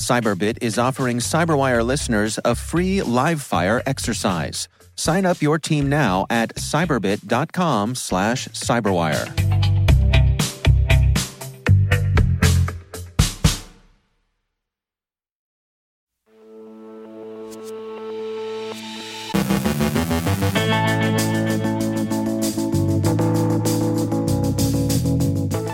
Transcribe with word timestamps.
Cyberbit 0.00 0.58
is 0.62 0.78
offering 0.78 1.18
Cyberwire 1.18 1.84
listeners 1.84 2.38
a 2.44 2.54
free 2.54 3.02
live 3.02 3.42
fire 3.42 3.82
exercise. 3.84 4.66
Sign 4.96 5.26
up 5.26 5.42
your 5.42 5.58
team 5.58 5.88
now 5.90 6.26
at 6.30 6.54
cyberbit.com 6.56 7.94
slash 7.94 8.48
cyberwire. 8.48 9.60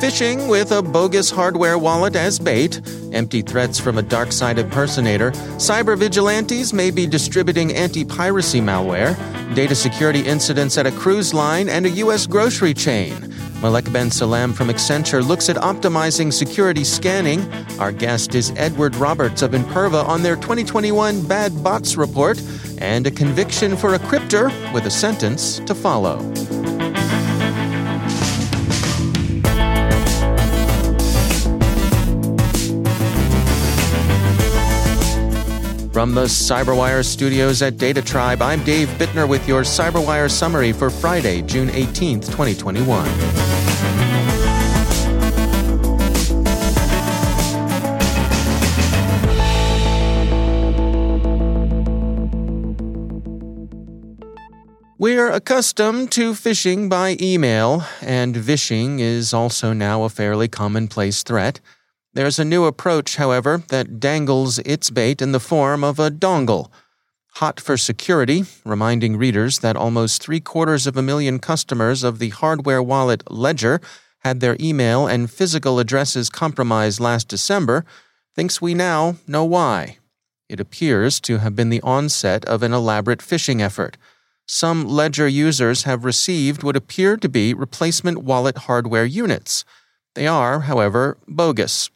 Phishing 0.01 0.49
with 0.49 0.73
a 0.73 0.83
bogus 0.83 1.31
hardware 1.31 1.79
wallet 1.79 2.17
as 2.17 2.39
bait, 2.39 2.81
empty 3.17 3.43
threats 3.43 3.81
from 3.81 3.99
a 3.99 4.03
dark 4.03 4.31
side 4.31 4.59
impersonator, 4.59 5.33
cyber 5.57 5.99
vigilantes 5.99 6.73
may 6.73 6.91
be 6.91 7.07
distributing 7.07 7.73
anti 7.75 8.05
piracy 8.05 8.61
malware, 8.61 9.17
data 9.55 9.75
security 9.75 10.21
incidents 10.21 10.77
at 10.79 10.87
a 10.87 10.93
cruise 10.93 11.33
line 11.35 11.69
and 11.69 11.87
a 11.87 11.91
U.S. 12.05 12.27
grocery 12.27 12.75
chain. 12.75 13.33
Malek 13.63 13.91
Ben 13.91 14.11
Salem 14.11 14.53
from 14.53 14.69
Accenture 14.69 15.27
looks 15.27 15.49
at 15.49 15.57
optimizing 15.57 16.33
security 16.33 16.85
scanning. 16.85 17.41
Our 17.81 17.91
guest 17.91 18.35
is 18.35 18.53
Edward 18.57 18.95
Roberts 18.97 19.41
of 19.41 19.53
Imperva 19.53 20.05
on 20.05 20.23
their 20.23 20.37
2021 20.37 21.27
Bad 21.27 21.65
Bots 21.65 21.97
report, 21.97 22.41
and 22.79 23.07
a 23.07 23.11
conviction 23.11 23.77
for 23.77 23.95
a 23.95 23.99
crypter 23.99 24.51
with 24.75 24.85
a 24.85 24.91
sentence 24.91 25.59
to 25.61 25.75
follow. 25.75 26.19
From 35.97 36.13
the 36.13 36.25
Cyberwire 36.25 37.03
studios 37.03 37.63
at 37.63 37.79
Data 37.79 38.03
Tribe, 38.03 38.43
I'm 38.43 38.63
Dave 38.65 38.87
Bittner 38.99 39.27
with 39.27 39.49
your 39.49 39.63
Cyberwire 39.63 40.31
summary 40.31 40.71
for 40.71 40.91
Friday, 40.91 41.41
June 41.41 41.69
18th, 41.69 42.27
2021. 42.27 43.67
We're 54.99 55.31
accustomed 55.31 56.13
to 56.13 56.33
phishing 56.33 56.91
by 56.91 57.17
email, 57.23 57.87
and 58.03 58.37
vishing 58.37 58.99
is 58.99 59.33
also 59.33 59.73
now 59.73 60.03
a 60.03 60.11
fairly 60.11 60.49
commonplace 60.49 61.23
threat. 61.23 61.61
There's 62.17 62.39
a 62.39 62.47
new 62.47 62.65
approach, 62.65 63.17
however, 63.17 63.63
that 63.69 64.01
dangles 64.01 64.59
its 64.61 64.89
bait 64.89 65.21
in 65.21 65.33
the 65.33 65.39
form 65.39 65.85
of 65.85 65.99
a 65.99 66.11
dongle. 66.11 66.71
Hot 67.35 67.61
for 67.61 67.77
security, 67.77 68.47
reminding 68.65 69.19
readers 69.19 69.59
that 69.59 69.77
almost 69.77 70.23
three 70.23 70.41
quarters 70.41 70.87
of 70.87 70.97
a 70.97 71.03
million 71.03 71.39
customers 71.39 72.03
of 72.03 72.19
the 72.19 72.31
hardware 72.31 72.83
wallet 72.83 73.23
Ledger 73.31 73.83
had 74.21 74.41
their 74.41 74.57
email 74.59 75.07
and 75.07 75.31
physical 75.31 75.79
addresses 75.79 76.31
compromised 76.31 77.01
last 77.01 77.29
December, 77.29 77.85
thinks 78.35 78.63
we 78.63 78.73
now 78.73 79.17
know 79.27 79.45
why. 79.45 79.99
It 80.49 80.59
appears 80.59 81.21
to 81.21 81.37
have 81.37 81.55
been 81.55 81.69
the 81.69 81.83
onset 81.83 82.47
of 82.47 82.63
an 82.63 82.73
elaborate 82.73 83.21
phishing 83.21 83.61
effort. 83.61 83.99
Some 84.47 84.89
Ledger 84.89 85.29
users 85.29 85.83
have 85.83 86.07
received 86.07 86.63
what 86.63 86.77
appear 86.77 87.19
to 87.19 87.29
be 87.29 87.53
replacement 87.53 88.23
wallet 88.23 88.57
hardware 88.57 89.05
units. 89.05 89.67
They 90.15 90.27
are, 90.27 90.61
however, 90.61 91.19
bogus 91.29 91.91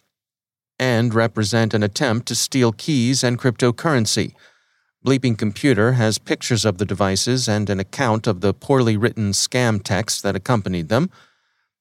and 0.80 1.12
represent 1.12 1.74
an 1.74 1.82
attempt 1.82 2.26
to 2.26 2.34
steal 2.34 2.72
keys 2.72 3.22
and 3.22 3.38
cryptocurrency. 3.38 4.32
Bleeping 5.04 5.36
Computer 5.36 5.92
has 5.92 6.16
pictures 6.16 6.64
of 6.64 6.78
the 6.78 6.86
devices 6.86 7.46
and 7.46 7.68
an 7.68 7.78
account 7.78 8.26
of 8.26 8.40
the 8.40 8.54
poorly 8.54 8.96
written 8.96 9.32
scam 9.32 9.82
text 9.82 10.22
that 10.22 10.34
accompanied 10.34 10.88
them. 10.88 11.10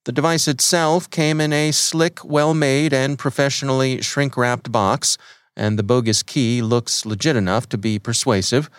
The 0.03 0.11
device 0.11 0.49
itself 0.49 1.09
came 1.09 1.39
in 1.39 1.53
a 1.53 1.71
slick, 1.71 2.25
well 2.25 2.53
made, 2.53 2.93
and 2.93 3.17
professionally 3.17 4.01
shrink 4.01 4.35
wrapped 4.35 4.69
box, 4.69 5.17
and 5.55 5.79
the 5.79 5.83
bogus 5.83 6.21
key 6.21 6.61
looks 6.61 7.05
legit 7.05 7.37
enough 7.37 7.69
to 7.69 7.77
be 7.77 7.99
persuasive. 7.99 8.69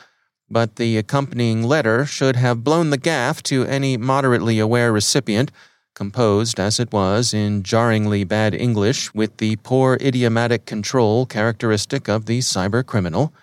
But 0.50 0.76
the 0.76 0.98
accompanying 0.98 1.62
letter 1.62 2.04
should 2.04 2.36
have 2.36 2.64
blown 2.64 2.90
the 2.90 2.98
gaff 2.98 3.42
to 3.44 3.64
any 3.64 3.96
moderately 3.96 4.58
aware 4.58 4.92
recipient 4.92 5.50
composed 6.00 6.58
as 6.58 6.80
it 6.80 6.90
was 6.94 7.34
in 7.34 7.62
jarringly 7.62 8.24
bad 8.24 8.54
English 8.54 9.12
with 9.12 9.36
the 9.36 9.56
poor 9.56 9.98
idiomatic 10.00 10.64
control 10.64 11.26
characteristic 11.26 12.08
of 12.08 12.24
the 12.24 12.38
cyber 12.38 12.82
criminal. 12.82 13.34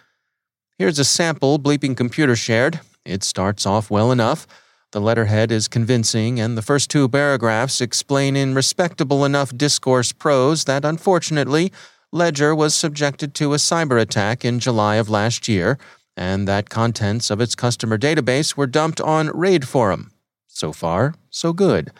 Here's 0.79 0.97
a 0.97 1.05
sample 1.05 1.59
Bleeping 1.59 1.95
Computer 1.95 2.35
shared. 2.35 2.79
It 3.05 3.23
starts 3.23 3.67
off 3.67 3.91
well 3.91 4.11
enough. 4.11 4.47
The 4.91 4.99
letterhead 4.99 5.51
is 5.51 5.67
convincing, 5.67 6.39
and 6.39 6.57
the 6.57 6.63
first 6.63 6.89
two 6.89 7.07
paragraphs 7.07 7.79
explain 7.79 8.35
in 8.35 8.55
respectable 8.55 9.23
enough 9.23 9.55
discourse 9.55 10.11
prose 10.11 10.63
that 10.63 10.83
unfortunately, 10.83 11.71
Ledger 12.11 12.55
was 12.55 12.73
subjected 12.73 13.35
to 13.35 13.53
a 13.53 13.57
cyber 13.57 14.01
attack 14.01 14.43
in 14.43 14.57
July 14.57 14.95
of 14.95 15.11
last 15.11 15.47
year, 15.47 15.77
and 16.15 16.47
that 16.47 16.71
contents 16.71 17.29
of 17.29 17.39
its 17.39 17.53
customer 17.53 17.99
database 17.99 18.57
were 18.57 18.65
dumped 18.65 18.99
on 18.99 19.27
Raid 19.27 19.67
Forum. 19.67 20.09
So 20.47 20.73
far, 20.73 21.13
so 21.29 21.53
good. 21.53 21.91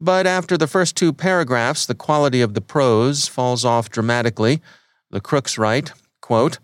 But 0.00 0.26
after 0.26 0.56
the 0.56 0.66
first 0.66 0.96
two 0.96 1.12
paragraphs, 1.12 1.86
the 1.86 1.94
quality 1.94 2.40
of 2.40 2.54
the 2.54 2.60
prose 2.60 3.28
falls 3.28 3.64
off 3.64 3.90
dramatically. 3.90 4.60
The 5.10 5.20
crooks 5.20 5.56
write, 5.56 5.92
quote, 6.20 6.58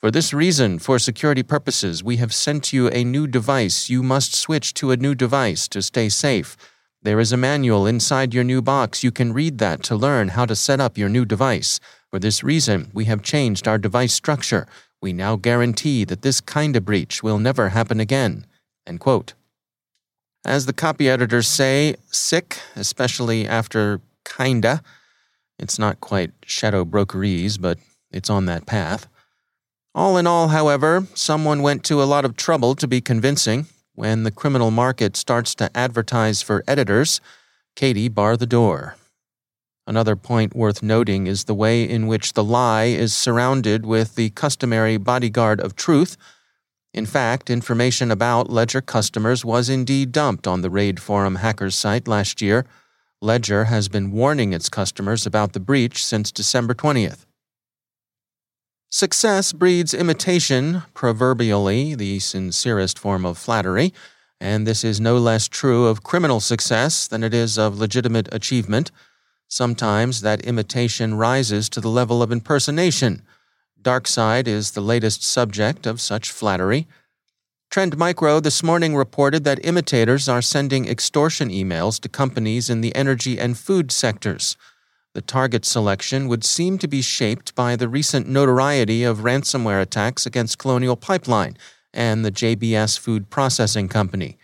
For 0.00 0.10
this 0.10 0.32
reason, 0.32 0.78
for 0.78 0.98
security 0.98 1.42
purposes, 1.42 2.04
we 2.04 2.16
have 2.16 2.32
sent 2.32 2.72
you 2.72 2.88
a 2.88 3.04
new 3.04 3.26
device. 3.26 3.90
You 3.90 4.02
must 4.02 4.34
switch 4.34 4.74
to 4.74 4.92
a 4.92 4.96
new 4.96 5.14
device 5.14 5.66
to 5.68 5.82
stay 5.82 6.08
safe. 6.08 6.56
There 7.02 7.20
is 7.20 7.32
a 7.32 7.36
manual 7.36 7.86
inside 7.86 8.34
your 8.34 8.44
new 8.44 8.62
box. 8.62 9.04
You 9.04 9.10
can 9.10 9.32
read 9.32 9.58
that 9.58 9.82
to 9.84 9.96
learn 9.96 10.28
how 10.28 10.46
to 10.46 10.56
set 10.56 10.80
up 10.80 10.98
your 10.98 11.08
new 11.08 11.24
device. 11.24 11.80
For 12.10 12.18
this 12.18 12.42
reason, 12.42 12.90
we 12.92 13.04
have 13.04 13.22
changed 13.22 13.68
our 13.68 13.78
device 13.78 14.14
structure. 14.14 14.66
We 15.00 15.12
now 15.12 15.36
guarantee 15.36 16.04
that 16.04 16.22
this 16.22 16.40
kind 16.40 16.74
of 16.74 16.84
breach 16.84 17.22
will 17.22 17.38
never 17.38 17.68
happen 17.68 18.00
again. 18.00 18.46
End 18.86 18.98
quote. 18.98 19.34
As 20.48 20.64
the 20.64 20.72
copy 20.72 21.10
editors 21.10 21.46
say, 21.46 21.96
sic, 22.10 22.58
especially 22.74 23.46
after 23.46 24.00
kinda. 24.24 24.82
It's 25.58 25.78
not 25.78 26.00
quite 26.00 26.30
shadow 26.42 26.86
brokerese, 26.86 27.60
but 27.60 27.78
it's 28.10 28.30
on 28.30 28.46
that 28.46 28.64
path. 28.64 29.08
All 29.94 30.16
in 30.16 30.26
all, 30.26 30.48
however, 30.48 31.06
someone 31.12 31.60
went 31.60 31.84
to 31.84 32.02
a 32.02 32.08
lot 32.08 32.24
of 32.24 32.34
trouble 32.34 32.74
to 32.76 32.88
be 32.88 33.02
convincing. 33.02 33.66
When 33.94 34.22
the 34.22 34.30
criminal 34.30 34.70
market 34.70 35.18
starts 35.18 35.54
to 35.56 35.70
advertise 35.76 36.40
for 36.40 36.64
editors, 36.66 37.20
Katie 37.76 38.08
bar 38.08 38.34
the 38.34 38.46
door. 38.46 38.96
Another 39.86 40.16
point 40.16 40.56
worth 40.56 40.82
noting 40.82 41.26
is 41.26 41.44
the 41.44 41.54
way 41.54 41.82
in 41.82 42.06
which 42.06 42.32
the 42.32 42.44
lie 42.44 42.84
is 42.84 43.14
surrounded 43.14 43.84
with 43.84 44.14
the 44.14 44.30
customary 44.30 44.96
bodyguard 44.96 45.60
of 45.60 45.76
truth 45.76 46.16
in 46.98 47.06
fact, 47.06 47.48
information 47.48 48.10
about 48.10 48.50
Ledger 48.50 48.80
customers 48.80 49.44
was 49.44 49.68
indeed 49.68 50.10
dumped 50.10 50.48
on 50.48 50.62
the 50.62 50.68
Raid 50.68 50.98
Forum 51.00 51.36
hackers 51.36 51.76
site 51.76 52.08
last 52.08 52.42
year. 52.42 52.66
Ledger 53.22 53.66
has 53.66 53.88
been 53.88 54.10
warning 54.10 54.52
its 54.52 54.68
customers 54.68 55.24
about 55.24 55.52
the 55.52 55.60
breach 55.60 56.04
since 56.04 56.32
December 56.32 56.74
20th. 56.74 57.24
Success 58.90 59.52
breeds 59.52 59.94
imitation, 59.94 60.82
proverbially 60.92 61.94
the 61.94 62.18
sincerest 62.18 62.98
form 62.98 63.24
of 63.24 63.38
flattery, 63.38 63.94
and 64.40 64.66
this 64.66 64.82
is 64.82 65.00
no 65.00 65.18
less 65.18 65.46
true 65.46 65.86
of 65.86 66.02
criminal 66.02 66.40
success 66.40 67.06
than 67.06 67.22
it 67.22 67.32
is 67.32 67.56
of 67.56 67.78
legitimate 67.78 68.28
achievement. 68.32 68.90
Sometimes 69.46 70.22
that 70.22 70.40
imitation 70.40 71.14
rises 71.14 71.68
to 71.68 71.80
the 71.80 71.88
level 71.88 72.24
of 72.24 72.32
impersonation. 72.32 73.22
DarkSide 73.82 74.48
is 74.48 74.72
the 74.72 74.80
latest 74.80 75.22
subject 75.22 75.86
of 75.86 76.00
such 76.00 76.32
flattery. 76.32 76.86
Trend 77.70 77.96
Micro 77.96 78.40
this 78.40 78.62
morning 78.62 78.96
reported 78.96 79.44
that 79.44 79.64
imitators 79.64 80.28
are 80.28 80.42
sending 80.42 80.88
extortion 80.88 81.48
emails 81.50 82.00
to 82.00 82.08
companies 82.08 82.68
in 82.68 82.80
the 82.80 82.94
energy 82.94 83.38
and 83.38 83.56
food 83.56 83.92
sectors. 83.92 84.56
The 85.14 85.22
target 85.22 85.64
selection 85.64 86.28
would 86.28 86.44
seem 86.44 86.78
to 86.78 86.88
be 86.88 87.02
shaped 87.02 87.54
by 87.54 87.76
the 87.76 87.88
recent 87.88 88.28
notoriety 88.28 89.04
of 89.04 89.18
ransomware 89.18 89.82
attacks 89.82 90.26
against 90.26 90.58
Colonial 90.58 90.96
Pipeline 90.96 91.56
and 91.92 92.24
the 92.24 92.32
JBS 92.32 92.98
Food 92.98 93.30
Processing 93.30 93.88
Company. 93.88 94.38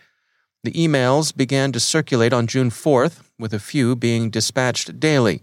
The 0.63 0.71
emails 0.71 1.35
began 1.35 1.71
to 1.73 1.79
circulate 1.79 2.33
on 2.33 2.47
June 2.47 2.69
4th, 2.69 3.21
with 3.37 3.53
a 3.53 3.59
few 3.59 3.95
being 3.95 4.29
dispatched 4.29 4.99
daily. 4.99 5.41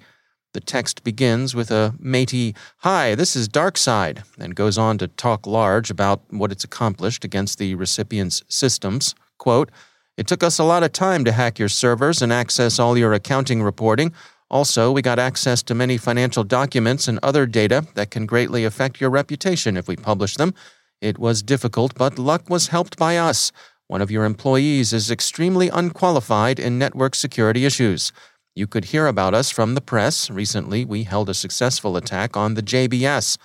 The 0.54 0.60
text 0.60 1.02
begins 1.02 1.54
with 1.54 1.70
a 1.70 1.94
matey, 1.98 2.54
Hi, 2.78 3.14
this 3.14 3.34
is 3.34 3.48
Darkside, 3.48 4.22
and 4.38 4.54
goes 4.54 4.76
on 4.76 4.98
to 4.98 5.08
talk 5.08 5.46
large 5.46 5.90
about 5.90 6.20
what 6.28 6.52
it's 6.52 6.62
accomplished 6.62 7.24
against 7.24 7.56
the 7.56 7.74
recipient's 7.74 8.42
systems. 8.48 9.14
Quote, 9.38 9.70
It 10.18 10.26
took 10.26 10.42
us 10.42 10.58
a 10.58 10.64
lot 10.64 10.82
of 10.82 10.92
time 10.92 11.24
to 11.24 11.32
hack 11.32 11.58
your 11.58 11.70
servers 11.70 12.20
and 12.20 12.30
access 12.30 12.78
all 12.78 12.98
your 12.98 13.14
accounting 13.14 13.62
reporting. 13.62 14.12
Also, 14.50 14.92
we 14.92 15.00
got 15.00 15.18
access 15.18 15.62
to 15.62 15.74
many 15.74 15.96
financial 15.96 16.44
documents 16.44 17.08
and 17.08 17.18
other 17.22 17.46
data 17.46 17.86
that 17.94 18.10
can 18.10 18.26
greatly 18.26 18.66
affect 18.66 19.00
your 19.00 19.08
reputation 19.08 19.78
if 19.78 19.88
we 19.88 19.96
publish 19.96 20.36
them. 20.36 20.52
It 21.00 21.18
was 21.18 21.42
difficult, 21.42 21.94
but 21.94 22.18
luck 22.18 22.50
was 22.50 22.68
helped 22.68 22.98
by 22.98 23.16
us. 23.16 23.52
One 23.86 24.02
of 24.02 24.10
your 24.10 24.26
employees 24.26 24.92
is 24.92 25.10
extremely 25.10 25.70
unqualified 25.70 26.58
in 26.58 26.78
network 26.78 27.14
security 27.14 27.64
issues. 27.64 28.12
You 28.54 28.66
could 28.66 28.86
hear 28.86 29.06
about 29.06 29.32
us 29.32 29.50
from 29.50 29.74
the 29.74 29.80
press. 29.80 30.30
Recently, 30.30 30.84
we 30.84 31.04
held 31.04 31.30
a 31.30 31.34
successful 31.34 31.96
attack 31.96 32.36
on 32.36 32.54
the 32.54 32.62
JBS. 32.62 33.38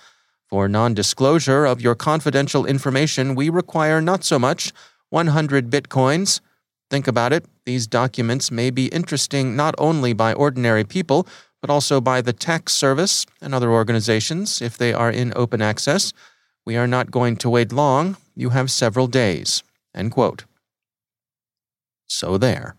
For 0.48 0.68
non 0.68 0.94
disclosure 0.94 1.64
of 1.64 1.80
your 1.80 1.94
confidential 1.94 2.66
information, 2.66 3.34
we 3.34 3.48
require 3.48 4.00
not 4.00 4.24
so 4.24 4.38
much 4.38 4.72
100 5.10 5.70
bitcoins. 5.70 6.40
Think 6.90 7.06
about 7.06 7.32
it. 7.32 7.44
These 7.64 7.86
documents 7.86 8.50
may 8.50 8.70
be 8.70 8.86
interesting 8.86 9.56
not 9.56 9.74
only 9.78 10.12
by 10.12 10.32
ordinary 10.32 10.84
people, 10.84 11.26
but 11.60 11.70
also 11.70 12.00
by 12.00 12.20
the 12.20 12.32
tax 12.32 12.72
service 12.72 13.26
and 13.40 13.54
other 13.54 13.70
organizations 13.70 14.62
if 14.62 14.78
they 14.78 14.92
are 14.92 15.10
in 15.10 15.32
open 15.36 15.60
access. 15.60 16.12
We 16.64 16.76
are 16.76 16.86
not 16.86 17.10
going 17.10 17.36
to 17.36 17.50
wait 17.50 17.72
long. 17.72 18.16
You 18.34 18.50
have 18.50 18.70
several 18.70 19.06
days. 19.06 19.62
End 19.94 20.12
quote. 20.12 20.44
So 22.06 22.38
there. 22.38 22.77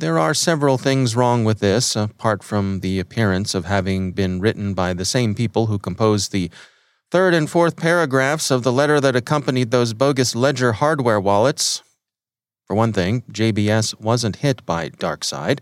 There 0.00 0.18
are 0.18 0.32
several 0.32 0.78
things 0.78 1.14
wrong 1.14 1.44
with 1.44 1.58
this, 1.58 1.94
apart 1.94 2.42
from 2.42 2.80
the 2.80 2.98
appearance 2.98 3.54
of 3.54 3.66
having 3.66 4.12
been 4.12 4.40
written 4.40 4.72
by 4.72 4.94
the 4.94 5.04
same 5.04 5.34
people 5.34 5.66
who 5.66 5.78
composed 5.78 6.32
the 6.32 6.50
third 7.10 7.34
and 7.34 7.50
fourth 7.50 7.76
paragraphs 7.76 8.50
of 8.50 8.62
the 8.62 8.72
letter 8.72 8.98
that 8.98 9.14
accompanied 9.14 9.70
those 9.70 9.92
bogus 9.92 10.34
Ledger 10.34 10.72
hardware 10.72 11.20
wallets. 11.20 11.82
For 12.64 12.74
one 12.74 12.94
thing, 12.94 13.24
JBS 13.30 14.00
wasn't 14.00 14.36
hit 14.36 14.64
by 14.64 14.88
Darkside, 14.88 15.60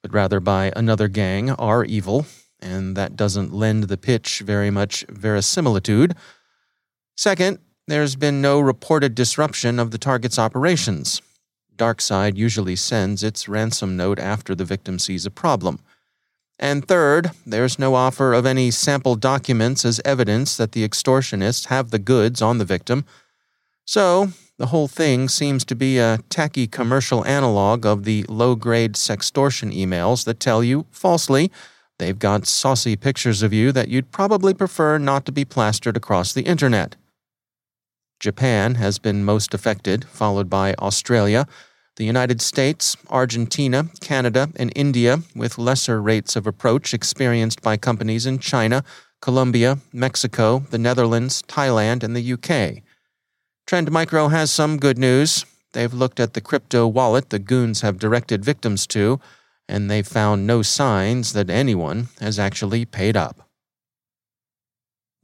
but 0.00 0.14
rather 0.14 0.40
by 0.40 0.72
another 0.74 1.06
gang, 1.06 1.54
REvil, 1.54 2.24
and 2.60 2.96
that 2.96 3.16
doesn't 3.16 3.52
lend 3.52 3.84
the 3.84 3.98
pitch 3.98 4.40
very 4.46 4.70
much 4.70 5.04
verisimilitude. 5.10 6.14
Second, 7.18 7.58
there's 7.86 8.16
been 8.16 8.40
no 8.40 8.60
reported 8.60 9.14
disruption 9.14 9.78
of 9.78 9.90
the 9.90 9.98
target's 9.98 10.38
operations. 10.38 11.20
DarkSide 11.76 12.36
usually 12.36 12.76
sends 12.76 13.22
its 13.22 13.48
ransom 13.48 13.96
note 13.96 14.18
after 14.18 14.54
the 14.54 14.64
victim 14.64 14.98
sees 14.98 15.26
a 15.26 15.30
problem. 15.30 15.80
And 16.58 16.86
third, 16.86 17.30
there's 17.44 17.78
no 17.78 17.94
offer 17.94 18.32
of 18.32 18.46
any 18.46 18.70
sample 18.70 19.16
documents 19.16 19.84
as 19.84 20.00
evidence 20.04 20.56
that 20.56 20.72
the 20.72 20.88
extortionists 20.88 21.66
have 21.66 21.90
the 21.90 21.98
goods 21.98 22.40
on 22.40 22.58
the 22.58 22.64
victim. 22.64 23.04
So, 23.84 24.28
the 24.56 24.66
whole 24.66 24.86
thing 24.86 25.28
seems 25.28 25.64
to 25.64 25.74
be 25.74 25.98
a 25.98 26.20
tacky 26.28 26.68
commercial 26.68 27.26
analog 27.26 27.84
of 27.84 28.04
the 28.04 28.24
low 28.28 28.54
grade 28.54 28.94
sextortion 28.94 29.74
emails 29.74 30.24
that 30.24 30.38
tell 30.38 30.62
you, 30.62 30.86
falsely, 30.92 31.50
they've 31.98 32.18
got 32.18 32.46
saucy 32.46 32.94
pictures 32.94 33.42
of 33.42 33.52
you 33.52 33.72
that 33.72 33.88
you'd 33.88 34.12
probably 34.12 34.54
prefer 34.54 34.96
not 34.96 35.26
to 35.26 35.32
be 35.32 35.44
plastered 35.44 35.96
across 35.96 36.32
the 36.32 36.42
internet. 36.42 36.94
Japan 38.24 38.76
has 38.76 38.98
been 38.98 39.22
most 39.22 39.52
affected, 39.52 40.06
followed 40.06 40.48
by 40.48 40.72
Australia, 40.78 41.46
the 41.96 42.06
United 42.06 42.40
States, 42.40 42.96
Argentina, 43.10 43.90
Canada, 44.00 44.48
and 44.56 44.72
India, 44.74 45.18
with 45.36 45.58
lesser 45.58 46.00
rates 46.00 46.34
of 46.34 46.46
approach 46.46 46.94
experienced 46.94 47.60
by 47.60 47.76
companies 47.76 48.24
in 48.24 48.38
China, 48.38 48.82
Colombia, 49.20 49.76
Mexico, 49.92 50.60
the 50.70 50.78
Netherlands, 50.78 51.42
Thailand, 51.42 52.02
and 52.02 52.16
the 52.16 52.32
UK. 52.32 52.82
Trend 53.66 53.92
Micro 53.92 54.28
has 54.28 54.50
some 54.50 54.78
good 54.78 54.96
news. 54.96 55.44
They've 55.74 55.92
looked 55.92 56.18
at 56.18 56.32
the 56.32 56.40
crypto 56.40 56.86
wallet 56.86 57.28
the 57.28 57.38
goons 57.38 57.82
have 57.82 57.98
directed 57.98 58.42
victims 58.42 58.86
to, 58.86 59.20
and 59.68 59.90
they've 59.90 60.08
found 60.08 60.46
no 60.46 60.62
signs 60.62 61.34
that 61.34 61.50
anyone 61.50 62.08
has 62.20 62.38
actually 62.38 62.86
paid 62.86 63.18
up. 63.18 63.43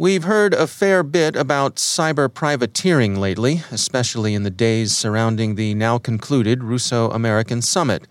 We've 0.01 0.25
heard 0.25 0.55
a 0.55 0.67
fair 0.67 1.03
bit 1.03 1.37
about 1.37 1.77
cyber 1.77 2.33
privateering 2.33 3.21
lately, 3.21 3.65
especially 3.71 4.33
in 4.33 4.45
the 4.45 4.51
days 4.51 4.97
surrounding 4.97 5.57
the 5.57 5.75
now 5.75 5.99
concluded 5.99 6.65
Russo 6.65 7.11
American 7.11 7.61
Summit. 7.61 8.09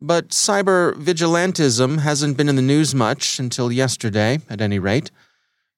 But 0.00 0.30
cyber 0.30 0.94
vigilantism 0.94 1.98
hasn't 1.98 2.38
been 2.38 2.48
in 2.48 2.56
the 2.56 2.62
news 2.62 2.94
much 2.94 3.38
until 3.38 3.70
yesterday, 3.70 4.38
at 4.48 4.62
any 4.62 4.78
rate. 4.78 5.10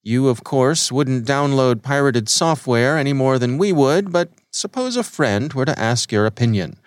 You, 0.05 0.29
of 0.29 0.45
course, 0.45 0.93
wouldn't 0.93 1.27
download 1.27 1.83
pirated 1.83 2.29
software 2.29 2.97
any 2.97 3.13
more 3.13 3.37
than 3.37 3.59
we 3.59 3.73
would, 3.73 4.13
but 4.13 4.31
suppose 4.53 4.97
a 4.97 5.03
friend 5.03 5.53
were 5.55 5.65
to 5.65 5.77
ask 5.77 6.13
your 6.13 6.25
opinion. 6.25 6.79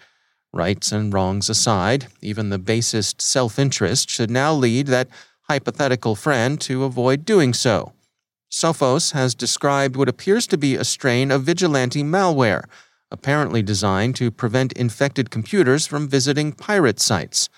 Rights 0.54 0.94
and 0.94 1.14
wrongs 1.14 1.50
aside, 1.50 2.08
even 2.22 2.52
the 2.52 2.58
basest 2.58 3.22
self 3.22 3.60
interest 3.60 4.10
should 4.10 4.32
now 4.32 4.54
lead 4.54 4.88
that 4.88 5.10
hypothetical 5.50 6.16
friend 6.16 6.62
to 6.62 6.86
avoid 6.86 7.26
doing 7.26 7.54
so. 7.54 7.92
Sophos 8.52 9.14
has 9.14 9.34
described 9.34 9.96
what 9.96 10.10
appears 10.10 10.46
to 10.48 10.58
be 10.58 10.76
a 10.76 10.84
strain 10.84 11.32
of 11.32 11.44
vigilante 11.44 12.04
malware, 12.04 12.66
apparently 13.10 13.62
designed 13.62 14.16
to 14.18 14.30
prevent 14.30 14.74
infected 14.74 15.30
computers 15.30 15.88
from 15.88 16.08
visiting 16.08 16.52
pirate 16.52 17.00
sites. 17.00 17.50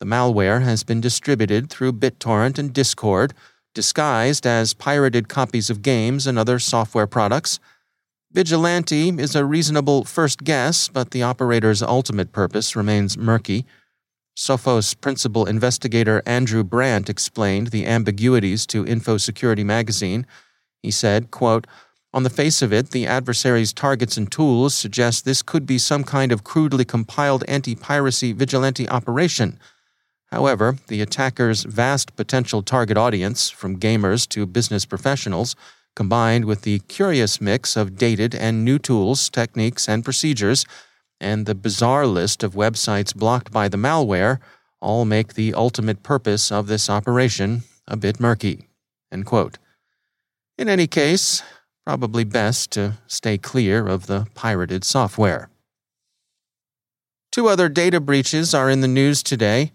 The 0.00 0.06
malware 0.06 0.62
has 0.62 0.82
been 0.82 1.00
distributed 1.00 1.70
through 1.70 1.94
BitTorrent 1.94 2.58
and 2.58 2.72
Discord, 2.72 3.32
disguised 3.74 4.44
as 4.44 4.74
pirated 4.74 5.28
copies 5.28 5.70
of 5.70 5.82
games 5.82 6.26
and 6.26 6.36
other 6.36 6.58
software 6.58 7.06
products. 7.06 7.60
Vigilante 8.32 9.10
is 9.10 9.36
a 9.36 9.44
reasonable 9.44 10.02
first 10.02 10.42
guess, 10.42 10.88
but 10.88 11.12
the 11.12 11.22
operator's 11.22 11.80
ultimate 11.80 12.32
purpose 12.32 12.74
remains 12.74 13.16
murky. 13.16 13.64
Sophos 14.36 15.00
principal 15.00 15.46
investigator 15.46 16.22
Andrew 16.26 16.64
Brandt 16.64 17.08
explained 17.08 17.68
the 17.68 17.86
ambiguities 17.86 18.66
to 18.66 18.84
InfoSecurity 18.84 19.64
magazine. 19.64 20.26
He 20.82 20.90
said, 20.90 21.30
quote, 21.30 21.66
On 22.12 22.24
the 22.24 22.30
face 22.30 22.60
of 22.60 22.72
it, 22.72 22.90
the 22.90 23.06
adversary's 23.06 23.72
targets 23.72 24.16
and 24.16 24.30
tools 24.30 24.74
suggest 24.74 25.24
this 25.24 25.40
could 25.40 25.66
be 25.66 25.78
some 25.78 26.02
kind 26.02 26.32
of 26.32 26.42
crudely 26.42 26.84
compiled 26.84 27.44
anti 27.46 27.76
piracy 27.76 28.32
vigilante 28.32 28.88
operation. 28.88 29.58
However, 30.32 30.78
the 30.88 31.00
attacker's 31.00 31.62
vast 31.62 32.16
potential 32.16 32.62
target 32.62 32.96
audience, 32.96 33.50
from 33.50 33.78
gamers 33.78 34.28
to 34.30 34.46
business 34.46 34.84
professionals, 34.84 35.54
combined 35.94 36.44
with 36.44 36.62
the 36.62 36.80
curious 36.80 37.40
mix 37.40 37.76
of 37.76 37.96
dated 37.96 38.34
and 38.34 38.64
new 38.64 38.80
tools, 38.80 39.30
techniques, 39.30 39.88
and 39.88 40.04
procedures, 40.04 40.66
and 41.20 41.46
the 41.46 41.54
bizarre 41.54 42.06
list 42.06 42.42
of 42.42 42.54
websites 42.54 43.14
blocked 43.14 43.52
by 43.52 43.68
the 43.68 43.76
malware 43.76 44.38
all 44.80 45.04
make 45.04 45.34
the 45.34 45.54
ultimate 45.54 46.02
purpose 46.02 46.52
of 46.52 46.66
this 46.66 46.90
operation 46.90 47.62
a 47.88 47.96
bit 47.96 48.20
murky. 48.20 48.68
In 50.58 50.68
any 50.68 50.86
case, 50.86 51.42
probably 51.86 52.24
best 52.24 52.70
to 52.72 52.98
stay 53.06 53.38
clear 53.38 53.86
of 53.86 54.06
the 54.06 54.26
pirated 54.34 54.84
software. 54.84 55.48
Two 57.32 57.48
other 57.48 57.68
data 57.68 58.00
breaches 58.00 58.54
are 58.54 58.70
in 58.70 58.80
the 58.80 58.88
news 58.88 59.22
today. 59.22 59.72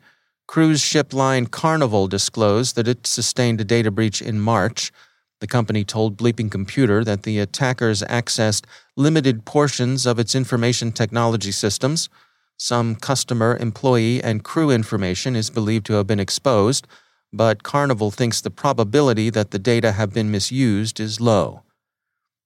Cruise 0.48 0.81
ship 0.81 1.13
line 1.13 1.46
Carnival 1.46 2.08
disclosed 2.08 2.75
that 2.75 2.88
it 2.88 3.05
sustained 3.05 3.62
a 3.62 3.65
data 3.65 3.91
breach 3.91 4.22
in 4.22 4.39
March. 4.39 4.91
The 5.39 5.48
company 5.48 5.84
told 5.84 6.17
Bleeping 6.17 6.51
Computer 6.51 7.03
that 7.03 7.24
the 7.24 7.39
attackers 7.39 8.01
accessed 8.03 8.65
limited 8.98 9.46
portions 9.46 10.05
of 10.05 10.19
its 10.19 10.36
information 10.36 10.91
technology 10.91 11.51
systems. 11.51 12.10
Some 12.58 12.96
customer, 12.96 13.58
employee, 13.58 14.22
and 14.22 14.43
crew 14.43 14.69
information 14.69 15.36
is 15.36 15.50
believed 15.50 15.86
to 15.86 15.93
have 15.93 16.08
been 16.08 16.19
exposed, 16.19 16.88
but 17.31 17.63
Carnival 17.63 18.12
thinks 18.12 18.41
the 18.41 18.50
probability 18.50 19.29
that 19.29 19.51
the 19.51 19.60
data 19.60 19.93
have 19.93 20.13
been 20.13 20.29
misused 20.29 21.00
is 21.00 21.22
low. 21.22 21.63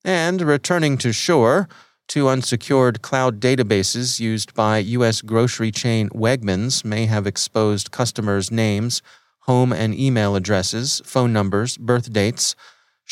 And 0.06 0.42
returning 0.42 0.98
to 1.00 1.14
shore, 1.14 1.68
Two 2.08 2.28
unsecured 2.28 3.02
cloud 3.02 3.40
databases 3.40 4.20
used 4.20 4.54
by 4.54 4.78
U.S. 4.80 5.22
grocery 5.22 5.72
chain 5.72 6.10
Wegmans 6.10 6.84
may 6.84 7.06
have 7.06 7.26
exposed 7.26 7.92
customers' 7.92 8.52
names, 8.52 9.02
home 9.42 9.74
and 9.74 9.98
email 9.98 10.36
addresses, 10.36 11.02
phone 11.06 11.34
numbers, 11.34 11.78
birth 11.78 12.12
dates, 12.12 12.56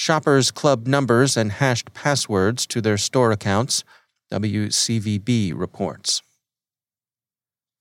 shoppers' 0.02 0.50
club 0.50 0.88
numbers, 0.88 1.38
and 1.38 1.52
hashed 1.52 1.94
passwords 1.94 2.66
to 2.66 2.82
their 2.82 2.98
store 2.98 3.32
accounts, 3.32 3.84
WCVB 4.32 5.54
reports. 5.56 6.24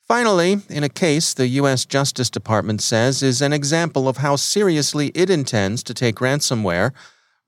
Finally, 0.06 0.58
in 0.68 0.84
a 0.84 0.90
case 0.90 1.32
the 1.32 1.48
U.S. 1.60 1.86
Justice 1.86 2.28
Department 2.28 2.82
says 2.82 3.22
is 3.22 3.40
an 3.40 3.54
example 3.54 4.06
of 4.06 4.18
how 4.18 4.36
seriously 4.36 5.10
it 5.14 5.30
intends 5.30 5.82
to 5.82 5.94
take 5.94 6.16
ransomware, 6.16 6.92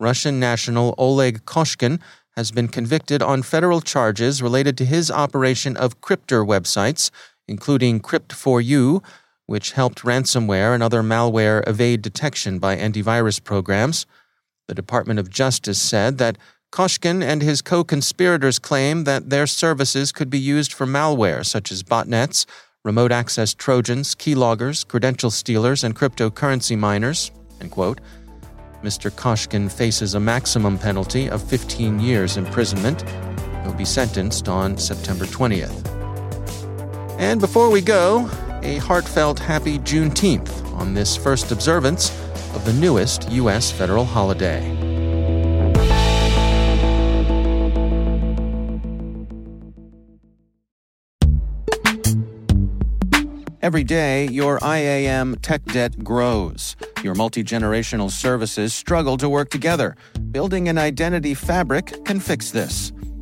Russian 0.00 0.41
national 0.41 0.95
Oleg 0.97 1.45
Koshkin 1.45 2.00
has 2.35 2.50
been 2.50 2.69
convicted 2.69 3.21
on 3.21 3.43
federal 3.43 3.83
charges 3.83 4.41
related 4.41 4.79
to 4.79 4.87
his 4.87 5.11
operation 5.11 5.76
of 5.76 6.00
crypter 6.00 6.43
websites, 6.43 7.11
including 7.47 8.00
Crypt4U, 8.00 9.05
which 9.45 9.73
helped 9.73 10.00
ransomware 10.00 10.73
and 10.73 10.83
other 10.83 11.02
malware 11.02 11.62
evade 11.69 12.00
detection 12.00 12.59
by 12.59 12.75
antivirus 12.75 13.43
programs. 13.45 14.07
The 14.69 14.75
Department 14.75 15.19
of 15.19 15.31
Justice 15.31 15.81
said 15.81 16.19
that 16.19 16.38
Koshkin 16.73 17.23
and 17.23 17.42
his 17.42 17.61
co 17.61 17.85
conspirators 17.85 18.59
claim 18.59 19.04
that 19.04 19.28
their 19.28 19.47
services 19.47 20.12
could 20.12 20.31
be 20.31 20.38
used 20.38 20.73
for 20.73 20.87
malware 20.87 21.45
such 21.45 21.71
as 21.71 21.83
botnets, 21.83 22.47
remote 22.85 23.12
access 23.12 23.52
Trojans, 23.52 24.14
keyloggers, 24.14 24.87
credential 24.87 25.31
stealers, 25.31 25.85
and 25.85 25.95
cryptocurrency 25.95 26.78
miners. 26.78 27.31
Mr. 28.83 29.11
Koshkin 29.11 29.71
faces 29.71 30.14
a 30.14 30.21
maximum 30.21 30.78
penalty 30.78 31.28
of 31.28 31.42
15 31.42 32.00
years 32.00 32.37
imprisonment. 32.37 33.09
He'll 33.62 33.75
be 33.75 33.85
sentenced 33.85 34.49
on 34.49 34.76
September 34.76 35.25
20th. 35.25 35.88
And 37.19 37.40
before 37.40 37.71
we 37.71 37.81
go, 37.81 38.28
a 38.62 38.78
heartfelt 38.78 39.38
happy 39.38 39.78
Juneteenth 39.78 40.50
on 40.73 40.95
this 40.95 41.16
first 41.16 41.52
observance 41.52 42.11
of 42.54 42.64
the 42.64 42.73
newest 42.75 43.30
U.S. 43.30 43.71
federal 43.71 44.04
holiday. 44.04 44.61
Every 53.62 53.85
day, 53.85 54.26
your 54.26 54.59
IAM 54.61 55.37
tech 55.37 55.64
debt 55.66 56.02
grows. 56.02 56.75
Your 57.04 57.14
multi 57.14 57.44
generational 57.44 58.11
services 58.11 58.75
struggle 58.75 59.16
to 59.18 59.28
work 59.28 59.50
together. 59.50 59.94
Building 60.32 60.68
an 60.68 60.78
identity 60.78 61.35
fabric 61.35 62.04
can 62.04 62.18
fix 62.18 62.50
this. 62.50 62.92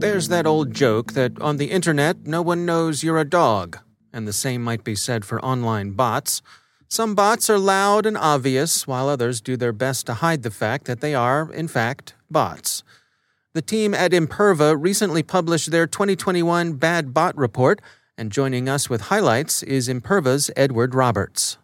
There's 0.00 0.28
that 0.28 0.46
old 0.46 0.72
joke 0.72 1.12
that 1.12 1.38
on 1.42 1.58
the 1.58 1.70
internet 1.70 2.26
no 2.26 2.40
one 2.40 2.64
knows 2.64 3.04
you're 3.04 3.18
a 3.18 3.24
dog, 3.28 3.80
and 4.14 4.26
the 4.26 4.32
same 4.32 4.62
might 4.62 4.82
be 4.82 4.94
said 4.94 5.26
for 5.26 5.44
online 5.44 5.90
bots. 5.90 6.40
Some 6.88 7.14
bots 7.14 7.50
are 7.50 7.58
loud 7.58 8.06
and 8.06 8.16
obvious, 8.16 8.86
while 8.86 9.10
others 9.10 9.42
do 9.42 9.58
their 9.58 9.74
best 9.74 10.06
to 10.06 10.14
hide 10.14 10.42
the 10.42 10.50
fact 10.50 10.86
that 10.86 11.02
they 11.02 11.14
are, 11.14 11.52
in 11.52 11.68
fact, 11.68 12.14
bots. 12.30 12.82
The 13.52 13.60
team 13.60 13.92
at 13.92 14.12
Imperva 14.12 14.74
recently 14.74 15.22
published 15.22 15.70
their 15.70 15.86
2021 15.86 16.72
Bad 16.72 17.12
Bot 17.12 17.36
Report, 17.36 17.82
and 18.16 18.32
joining 18.32 18.70
us 18.70 18.88
with 18.88 19.02
highlights 19.02 19.62
is 19.62 19.86
Imperva's 19.86 20.50
Edward 20.56 20.94
Roberts. 20.94 21.58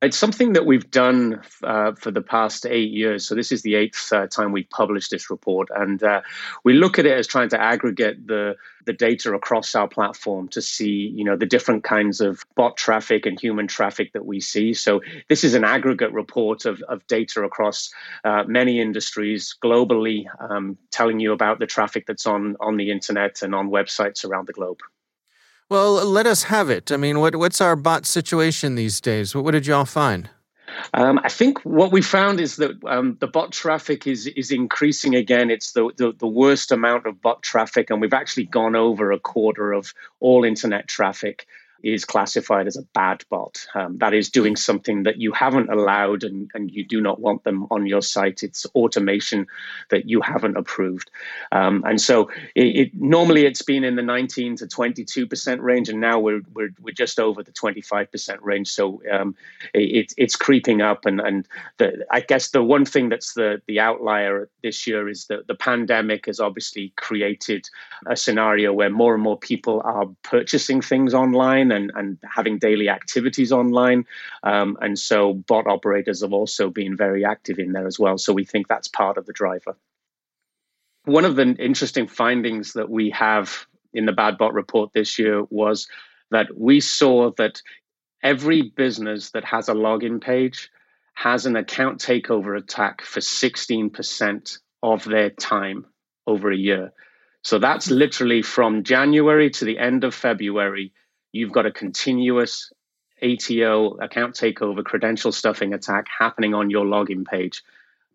It's 0.00 0.16
something 0.16 0.52
that 0.52 0.64
we've 0.64 0.88
done 0.92 1.42
uh, 1.64 1.92
for 1.92 2.12
the 2.12 2.20
past 2.20 2.64
eight 2.66 2.92
years. 2.92 3.26
So 3.26 3.34
this 3.34 3.50
is 3.50 3.62
the 3.62 3.74
eighth 3.74 4.12
uh, 4.12 4.28
time 4.28 4.52
we've 4.52 4.70
published 4.70 5.10
this 5.10 5.28
report, 5.28 5.68
and 5.74 6.00
uh, 6.02 6.20
we 6.62 6.74
look 6.74 7.00
at 7.00 7.06
it 7.06 7.18
as 7.18 7.26
trying 7.26 7.48
to 7.48 7.60
aggregate 7.60 8.26
the 8.26 8.54
the 8.86 8.92
data 8.92 9.34
across 9.34 9.74
our 9.74 9.88
platform 9.88 10.48
to 10.48 10.62
see, 10.62 11.12
you 11.14 11.24
know, 11.24 11.36
the 11.36 11.44
different 11.44 11.84
kinds 11.84 12.20
of 12.20 12.42
bot 12.54 12.76
traffic 12.76 13.26
and 13.26 13.38
human 13.38 13.66
traffic 13.66 14.12
that 14.12 14.24
we 14.24 14.40
see. 14.40 14.72
So 14.72 15.02
this 15.28 15.44
is 15.44 15.52
an 15.54 15.64
aggregate 15.64 16.12
report 16.12 16.64
of, 16.64 16.80
of 16.88 17.06
data 17.06 17.42
across 17.42 17.90
uh, 18.24 18.44
many 18.46 18.80
industries 18.80 19.54
globally, 19.62 20.24
um, 20.40 20.78
telling 20.90 21.20
you 21.20 21.32
about 21.32 21.58
the 21.58 21.66
traffic 21.66 22.06
that's 22.06 22.26
on 22.26 22.56
on 22.60 22.76
the 22.76 22.90
internet 22.92 23.42
and 23.42 23.54
on 23.54 23.68
websites 23.68 24.24
around 24.24 24.46
the 24.46 24.52
globe. 24.52 24.78
Well, 25.70 26.04
let 26.04 26.26
us 26.26 26.44
have 26.44 26.70
it. 26.70 26.90
I 26.90 26.96
mean, 26.96 27.20
what, 27.20 27.36
what's 27.36 27.60
our 27.60 27.76
bot 27.76 28.06
situation 28.06 28.74
these 28.74 29.00
days? 29.00 29.34
What, 29.34 29.44
what 29.44 29.50
did 29.50 29.66
y'all 29.66 29.84
find? 29.84 30.30
Um, 30.94 31.20
I 31.22 31.28
think 31.28 31.58
what 31.64 31.92
we 31.92 32.00
found 32.00 32.40
is 32.40 32.56
that 32.56 32.72
um, 32.86 33.16
the 33.20 33.26
bot 33.26 33.52
traffic 33.52 34.06
is 34.06 34.26
is 34.26 34.50
increasing 34.50 35.14
again. 35.14 35.50
It's 35.50 35.72
the, 35.72 35.90
the, 35.96 36.12
the 36.12 36.26
worst 36.26 36.72
amount 36.72 37.06
of 37.06 37.20
bot 37.20 37.42
traffic, 37.42 37.90
and 37.90 38.00
we've 38.00 38.14
actually 38.14 38.44
gone 38.44 38.76
over 38.76 39.10
a 39.10 39.18
quarter 39.18 39.72
of 39.72 39.92
all 40.20 40.44
internet 40.44 40.86
traffic 40.86 41.46
is 41.82 42.04
classified 42.04 42.66
as 42.66 42.76
a 42.76 42.82
bad 42.94 43.24
bot. 43.30 43.66
Um, 43.74 43.98
that 43.98 44.12
is 44.12 44.30
doing 44.30 44.56
something 44.56 45.04
that 45.04 45.20
you 45.20 45.32
haven't 45.32 45.70
allowed 45.70 46.24
and, 46.24 46.50
and 46.54 46.70
you 46.70 46.84
do 46.84 47.00
not 47.00 47.20
want 47.20 47.44
them 47.44 47.66
on 47.70 47.86
your 47.86 48.02
site. 48.02 48.42
It's 48.42 48.66
automation 48.74 49.46
that 49.90 50.08
you 50.08 50.20
haven't 50.20 50.56
approved. 50.56 51.10
Um, 51.52 51.84
and 51.86 52.00
so 52.00 52.30
it, 52.54 52.76
it, 52.76 52.90
normally 52.94 53.46
it's 53.46 53.62
been 53.62 53.84
in 53.84 53.96
the 53.96 54.02
19 54.02 54.56
to 54.56 54.66
22% 54.66 55.60
range, 55.60 55.88
and 55.88 56.00
now 56.00 56.18
we're, 56.18 56.42
we're, 56.52 56.70
we're 56.80 56.94
just 56.94 57.20
over 57.20 57.42
the 57.42 57.52
25% 57.52 58.38
range. 58.42 58.68
So 58.68 59.00
um, 59.10 59.36
it, 59.72 60.12
it's 60.16 60.36
creeping 60.36 60.82
up. 60.82 61.06
And, 61.06 61.20
and 61.20 61.46
the, 61.76 62.04
I 62.10 62.20
guess 62.20 62.50
the 62.50 62.62
one 62.62 62.84
thing 62.84 63.08
that's 63.08 63.34
the, 63.34 63.62
the 63.66 63.78
outlier 63.78 64.48
this 64.62 64.86
year 64.86 65.08
is 65.08 65.26
that 65.26 65.46
the 65.46 65.54
pandemic 65.54 66.26
has 66.26 66.40
obviously 66.40 66.92
created 66.96 67.68
a 68.06 68.16
scenario 68.16 68.72
where 68.72 68.90
more 68.90 69.14
and 69.14 69.22
more 69.22 69.38
people 69.38 69.80
are 69.84 70.06
purchasing 70.22 70.80
things 70.80 71.14
online 71.14 71.67
online 71.72 71.90
and, 71.90 71.92
and 71.94 72.18
having 72.22 72.58
daily 72.58 72.88
activities 72.88 73.52
online. 73.52 74.06
Um, 74.42 74.76
and 74.80 74.98
so 74.98 75.34
bot 75.34 75.66
operators 75.66 76.22
have 76.22 76.32
also 76.32 76.70
been 76.70 76.96
very 76.96 77.24
active 77.24 77.58
in 77.58 77.72
there 77.72 77.86
as 77.86 77.98
well. 77.98 78.18
So 78.18 78.32
we 78.32 78.44
think 78.44 78.68
that's 78.68 78.88
part 78.88 79.18
of 79.18 79.26
the 79.26 79.32
driver. 79.32 79.76
one 81.04 81.24
of 81.24 81.36
the 81.36 81.54
interesting 81.58 82.06
findings 82.06 82.74
that 82.74 82.90
we 82.90 83.10
have 83.10 83.66
in 83.92 84.06
the 84.06 84.12
Bad 84.12 84.36
Bot 84.36 84.52
report 84.52 84.92
this 84.92 85.18
year 85.18 85.44
was 85.50 85.88
that 86.30 86.48
we 86.54 86.80
saw 86.80 87.30
that 87.38 87.62
every 88.22 88.62
business 88.62 89.30
that 89.30 89.44
has 89.44 89.68
a 89.68 89.74
login 89.74 90.20
page 90.20 90.70
has 91.14 91.46
an 91.46 91.56
account 91.56 92.00
takeover 92.00 92.56
attack 92.56 93.02
for 93.02 93.20
16% 93.20 94.58
of 94.82 95.04
their 95.04 95.30
time 95.30 95.86
over 96.26 96.52
a 96.52 96.56
year. 96.56 96.92
So 97.42 97.58
that's 97.58 97.90
literally 97.90 98.42
from 98.42 98.82
January 98.82 99.50
to 99.50 99.64
the 99.64 99.78
end 99.78 100.04
of 100.04 100.14
February, 100.14 100.92
you've 101.38 101.52
got 101.52 101.66
a 101.66 101.70
continuous 101.70 102.72
ATO 103.22 103.98
account 103.98 104.34
takeover 104.34 104.84
credential 104.84 105.32
stuffing 105.32 105.72
attack 105.72 106.06
happening 106.08 106.54
on 106.54 106.70
your 106.70 106.84
login 106.84 107.24
page. 107.24 107.62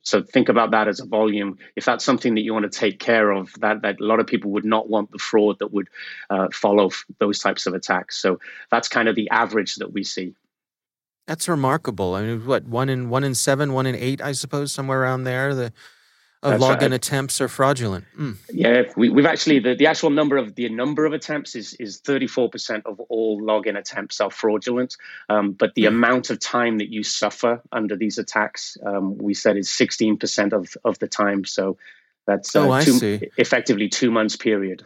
So 0.02 0.22
think 0.22 0.50
about 0.50 0.72
that 0.72 0.90
as 0.90 1.00
a 1.00 1.06
volume. 1.06 1.58
If 1.78 1.86
that's 1.86 2.04
something 2.04 2.36
that 2.36 2.42
you 2.42 2.54
want 2.54 2.70
to 2.70 2.78
take 2.78 3.00
care 3.00 3.32
of, 3.32 3.54
that, 3.62 3.84
that 3.84 4.02
a 4.02 4.04
lot 4.04 4.20
of 4.20 4.28
people 4.28 4.52
would 4.52 4.66
not 4.66 4.90
want 4.90 5.12
the 5.12 5.18
fraud 5.18 5.60
that 5.60 5.72
would 5.72 5.88
uh, 6.30 6.50
follow 6.52 6.88
f- 6.88 7.06
those 7.20 7.40
types 7.40 7.66
of 7.66 7.74
attacks. 7.74 8.18
So 8.18 8.40
that's 8.70 8.90
kind 8.90 9.08
of 9.08 9.16
the 9.16 9.30
average 9.30 9.78
that 9.78 9.94
we 9.94 10.04
see. 10.04 10.36
That's 11.26 11.48
remarkable. 11.48 12.16
I 12.16 12.24
mean, 12.24 12.46
what 12.46 12.66
one 12.66 12.90
in 12.90 13.10
one 13.10 13.24
in 13.24 13.34
seven, 13.34 13.72
one 13.72 13.86
in 13.86 13.96
eight, 13.96 14.22
I 14.22 14.34
suppose, 14.34 14.74
somewhere 14.74 15.02
around 15.02 15.24
there. 15.24 15.56
The 15.56 15.72
of 16.44 16.60
login 16.60 16.82
right. 16.82 16.94
attempts 16.94 17.40
are 17.42 17.48
fraudulent. 17.48 18.06
Mm. 18.18 18.38
Yeah, 18.52 18.84
we, 18.96 19.10
have 19.10 19.26
actually 19.26 19.60
the, 19.60 19.76
the 19.76 19.88
actual 19.88 20.10
number 20.10 20.38
of 20.38 20.56
the 20.56 20.70
number 20.70 21.06
of 21.06 21.14
attempts 21.14 21.56
is 21.56 21.74
is 21.76 22.02
34% 22.02 22.84
of 22.86 23.00
all 23.10 23.42
login 23.42 23.78
attempts 23.78 24.20
are 24.22 24.32
fraudulent. 24.32 24.98
Um, 25.30 25.54
but 25.54 25.74
the 25.76 25.84
mm. 25.84 25.90
amount 25.90 26.30
of 26.30 26.40
time 26.40 26.78
that 26.80 26.90
you 26.90 27.04
suffer 27.04 27.62
under 27.72 27.96
these 27.96 28.18
attacks, 28.18 28.78
um, 28.86 29.18
we 29.18 29.34
said 29.34 29.58
is 29.58 29.70
16% 29.70 30.54
of, 30.54 30.76
of 30.84 31.00
the 31.00 31.08
time. 31.08 31.46
So 31.46 31.78
that's 32.26 32.56
uh, 32.56 32.68
oh, 32.68 32.82
two, 32.82 33.20
effectively 33.38 33.90
two 33.90 34.12
months 34.12 34.36
period. 34.36 34.86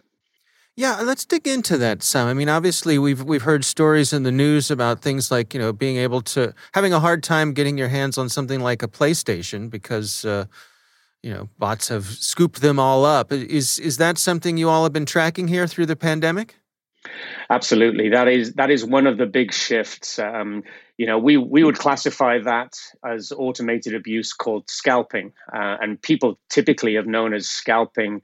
Yeah, 0.77 1.01
let's 1.01 1.25
dig 1.25 1.47
into 1.47 1.75
that 1.79 2.03
some. 2.03 2.27
I 2.27 2.35
mean, 2.35 2.49
obviously 2.49 2.99
we've 2.99 3.23
we've 3.23 3.41
heard 3.41 3.65
stories 3.65 4.13
in 4.13 4.21
the 4.21 4.31
news 4.31 4.69
about 4.69 5.01
things 5.01 5.31
like 5.31 5.55
you 5.55 5.59
know 5.59 5.73
being 5.73 5.97
able 5.97 6.21
to 6.21 6.53
having 6.73 6.93
a 6.93 6.99
hard 6.99 7.23
time 7.23 7.53
getting 7.53 7.79
your 7.79 7.87
hands 7.87 8.15
on 8.15 8.29
something 8.29 8.61
like 8.61 8.83
a 8.83 8.87
PlayStation 8.87 9.69
because. 9.69 10.23
Uh, 10.23 10.45
you 11.23 11.33
know, 11.33 11.49
bots 11.57 11.89
have 11.89 12.05
scooped 12.05 12.61
them 12.61 12.79
all 12.79 13.05
up. 13.05 13.31
Is 13.31 13.79
is 13.79 13.97
that 13.97 14.17
something 14.17 14.57
you 14.57 14.69
all 14.69 14.83
have 14.83 14.93
been 14.93 15.05
tracking 15.05 15.47
here 15.47 15.67
through 15.67 15.87
the 15.87 15.95
pandemic? 15.95 16.55
Absolutely, 17.49 18.09
that 18.09 18.27
is 18.27 18.53
that 18.53 18.69
is 18.69 18.85
one 18.85 19.07
of 19.07 19.17
the 19.17 19.25
big 19.25 19.53
shifts. 19.53 20.19
Um, 20.19 20.63
you 20.97 21.05
know, 21.05 21.17
we 21.17 21.37
we 21.37 21.63
would 21.63 21.77
classify 21.77 22.39
that 22.39 22.77
as 23.05 23.31
automated 23.31 23.95
abuse 23.95 24.33
called 24.33 24.69
scalping, 24.69 25.33
uh, 25.53 25.77
and 25.81 26.01
people 26.01 26.39
typically 26.49 26.95
have 26.95 27.07
known 27.07 27.33
as 27.33 27.47
scalping. 27.47 28.21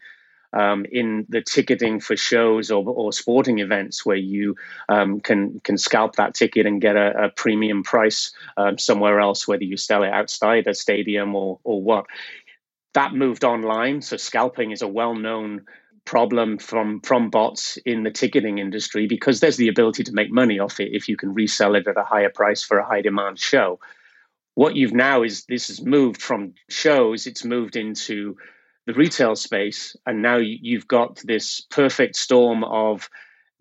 Um, 0.56 0.86
in 0.92 1.26
the 1.30 1.42
ticketing 1.42 2.00
for 2.00 2.16
shows 2.16 2.70
or, 2.70 2.88
or 2.88 3.12
sporting 3.12 3.58
events 3.58 4.06
where 4.06 4.16
you 4.16 4.56
um, 4.88 5.20
can 5.20 5.60
can 5.64 5.80
scalp 5.80 6.18
that 6.18 6.36
ticket 6.36 6.68
and 6.68 6.80
get 6.80 6.96
a, 6.96 7.24
a 7.24 7.30
premium 7.30 7.82
price 7.82 8.32
um, 8.56 8.78
somewhere 8.78 9.20
else, 9.20 9.48
whether 9.48 9.64
you 9.64 9.78
sell 9.78 10.04
it 10.04 10.14
outside 10.14 10.68
a 10.68 10.76
stadium 10.76 11.34
or 11.34 11.60
or 11.64 11.82
what 11.82 12.06
that 12.94 13.14
moved 13.14 13.44
online. 13.44 14.02
So 14.02 14.18
scalping 14.18 14.72
is 14.72 14.82
a 14.82 14.88
well-known 14.88 15.66
problem 16.06 16.58
from 16.58 17.00
from 17.02 17.30
bots 17.30 17.78
in 17.86 18.04
the 18.04 18.12
ticketing 18.12 18.58
industry 18.58 19.08
because 19.08 19.40
there's 19.40 19.58
the 19.58 19.70
ability 19.70 20.04
to 20.04 20.12
make 20.12 20.32
money 20.32 20.60
off 20.60 20.80
it 20.80 20.90
if 20.92 21.08
you 21.08 21.16
can 21.16 21.34
resell 21.34 21.76
it 21.76 21.88
at 21.88 21.98
a 21.98 22.04
higher 22.04 22.30
price 22.30 22.62
for 22.64 22.78
a 22.78 22.86
high 22.86 23.02
demand 23.02 23.40
show. 23.40 23.80
What 24.56 24.76
you've 24.76 24.94
now 24.94 25.24
is 25.24 25.46
this 25.46 25.70
has 25.70 25.82
moved 25.82 26.22
from 26.22 26.54
shows, 26.70 27.26
it's 27.26 27.46
moved 27.46 27.76
into 27.76 28.36
the 28.86 28.94
retail 28.94 29.36
space, 29.36 29.96
and 30.06 30.22
now 30.22 30.38
you've 30.38 30.88
got 30.88 31.22
this 31.24 31.62
perfect 31.62 32.18
storm 32.18 32.64
of 32.64 33.10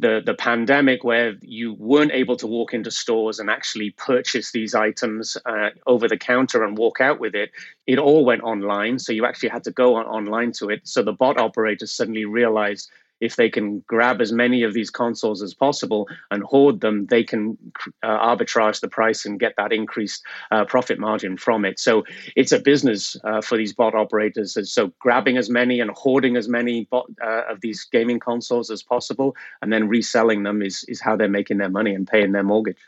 the 0.03 0.21
the 0.25 0.35
pandemic 0.35 1.05
where 1.05 1.37
you 1.41 1.75
weren't 1.75 2.13
able 2.13 2.37
to 2.37 2.47
walk 2.47 2.75
into 2.75 2.91
stores 2.91 3.39
and 3.39 3.49
actually 3.49 3.91
purchase 3.91 4.53
these 4.53 4.75
items 4.75 5.37
uh, 5.47 5.71
over 5.87 6.09
the 6.09 6.19
counter 6.19 6.63
and 6.65 6.77
walk 6.77 7.01
out 7.01 7.19
with 7.21 7.35
it 7.35 7.51
it 7.87 7.99
all 7.99 8.25
went 8.25 8.43
online. 8.43 8.99
So 8.99 9.13
you 9.13 9.27
actually 9.27 9.49
had 9.49 9.65
to 9.65 9.71
go 9.71 9.97
on, 9.97 10.07
online 10.07 10.53
to 10.53 10.71
it. 10.71 10.83
So 10.85 11.03
the 11.03 11.13
bot 11.13 11.39
operators 11.39 11.93
suddenly 11.93 12.25
realized 12.25 12.91
if 13.23 13.37
they 13.37 13.49
can 13.49 13.85
grab 13.87 14.21
as 14.21 14.33
many 14.33 14.65
of 14.65 14.75
these 14.75 14.91
consoles 14.91 15.43
as 15.43 15.55
possible 15.55 16.09
and 16.33 16.43
hoard 16.43 16.81
them, 16.81 17.07
they 17.07 17.23
can 17.23 17.57
uh, 18.03 18.19
arbitrage 18.19 18.81
the 18.81 18.89
price 18.89 19.25
and 19.25 19.39
get 19.39 19.55
that 19.57 19.73
increased 19.73 20.25
uh, 20.51 20.65
profit 20.65 20.99
margin 20.99 21.37
from 21.37 21.65
it. 21.65 21.79
So 21.79 22.03
it's 22.35 22.51
a 22.51 22.59
business 22.59 23.17
uh, 23.23 23.41
for 23.41 23.57
these 23.57 23.73
bot 23.73 23.95
operators. 23.95 24.59
So 24.73 24.93
grabbing 24.99 25.39
as 25.39 25.49
many 25.49 25.79
and 25.79 25.93
hoarding 25.93 26.37
as 26.37 26.49
many 26.49 26.89
bot, 26.91 27.07
uh, 27.25 27.43
of 27.49 27.61
these 27.61 27.87
gaming 27.93 28.19
consoles 28.19 28.71
as 28.71 28.83
possible, 28.83 29.37
and 29.63 29.73
then 29.73 29.89
reselling 29.89 30.43
them 30.43 30.61
is 30.61 30.85
is 30.89 31.01
how 31.01 31.15
they're 31.17 31.29
making 31.29 31.59
their 31.59 31.71
money 31.71 31.95
and 31.95 32.07
paying 32.07 32.33
their 32.33 32.43
mortgage. 32.43 32.83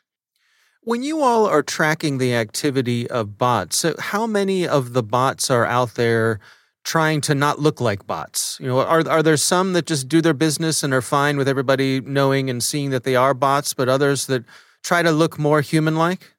When 0.82 1.02
you 1.02 1.22
all 1.22 1.46
are 1.46 1.62
tracking 1.62 2.18
the 2.18 2.34
activity 2.34 3.08
of 3.08 3.38
bots, 3.38 3.78
so 3.78 3.94
how 3.98 4.26
many 4.26 4.66
of 4.66 4.92
the 4.94 5.02
bots 5.02 5.48
are 5.50 5.64
out 5.64 5.94
there? 5.94 6.40
Trying 6.84 7.20
to 7.22 7.34
not 7.34 7.58
look 7.58 7.80
like 7.80 8.06
bots? 8.06 8.58
You 8.60 8.68
know, 8.68 8.80
are 8.80 9.08
are 9.08 9.22
there 9.22 9.36
some 9.36 9.72
that 9.72 9.86
just 9.86 10.08
do 10.08 10.20
their 10.20 10.34
business 10.34 10.82
and 10.82 10.94
are 10.94 11.02
fine 11.02 11.36
with 11.36 11.48
everybody 11.48 12.00
knowing 12.00 12.50
and 12.50 12.62
seeing 12.62 12.90
that 12.90 13.04
they 13.04 13.16
are 13.16 13.34
bots, 13.34 13.74
but 13.74 13.88
others 13.88 14.26
that 14.26 14.44
try 14.82 15.02
to 15.02 15.10
look 15.10 15.38
more 15.38 15.60
human-like? 15.60 16.34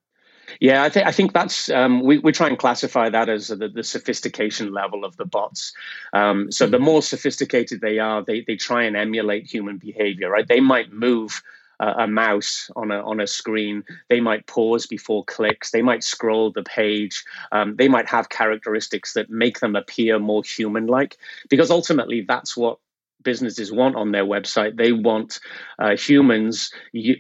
Yeah, 0.59 0.83
I 0.83 0.89
think 0.89 1.07
I 1.07 1.11
think 1.11 1.33
that's 1.33 1.69
um, 1.69 2.01
we 2.03 2.19
we 2.19 2.31
try 2.31 2.47
and 2.47 2.57
classify 2.57 3.09
that 3.09 3.29
as 3.29 3.47
the, 3.47 3.67
the 3.67 3.83
sophistication 3.83 4.71
level 4.71 5.03
of 5.03 5.17
the 5.17 5.25
bots. 5.25 5.73
Um, 6.13 6.51
so 6.51 6.67
the 6.67 6.79
more 6.79 7.01
sophisticated 7.01 7.81
they 7.81 7.99
are, 7.99 8.23
they 8.23 8.41
they 8.41 8.55
try 8.55 8.83
and 8.83 8.95
emulate 8.95 9.45
human 9.45 9.77
behavior. 9.77 10.29
Right? 10.29 10.47
They 10.47 10.61
might 10.61 10.93
move 10.93 11.41
a 11.79 12.07
mouse 12.07 12.69
on 12.75 12.91
a 12.91 13.01
on 13.01 13.19
a 13.19 13.27
screen. 13.27 13.83
They 14.09 14.21
might 14.21 14.47
pause 14.47 14.87
before 14.87 15.25
clicks. 15.25 15.71
They 15.71 15.81
might 15.81 16.03
scroll 16.03 16.51
the 16.51 16.63
page. 16.63 17.23
Um, 17.51 17.75
they 17.75 17.87
might 17.87 18.07
have 18.07 18.29
characteristics 18.29 19.13
that 19.13 19.29
make 19.29 19.59
them 19.59 19.75
appear 19.75 20.19
more 20.19 20.43
human-like, 20.43 21.17
because 21.49 21.71
ultimately 21.71 22.21
that's 22.21 22.55
what 22.55 22.77
businesses 23.25 23.71
want 23.73 23.97
on 23.97 24.13
their 24.13 24.23
website. 24.23 24.77
They 24.77 24.93
want 24.93 25.41
uh, 25.79 25.97
humans 25.97 26.71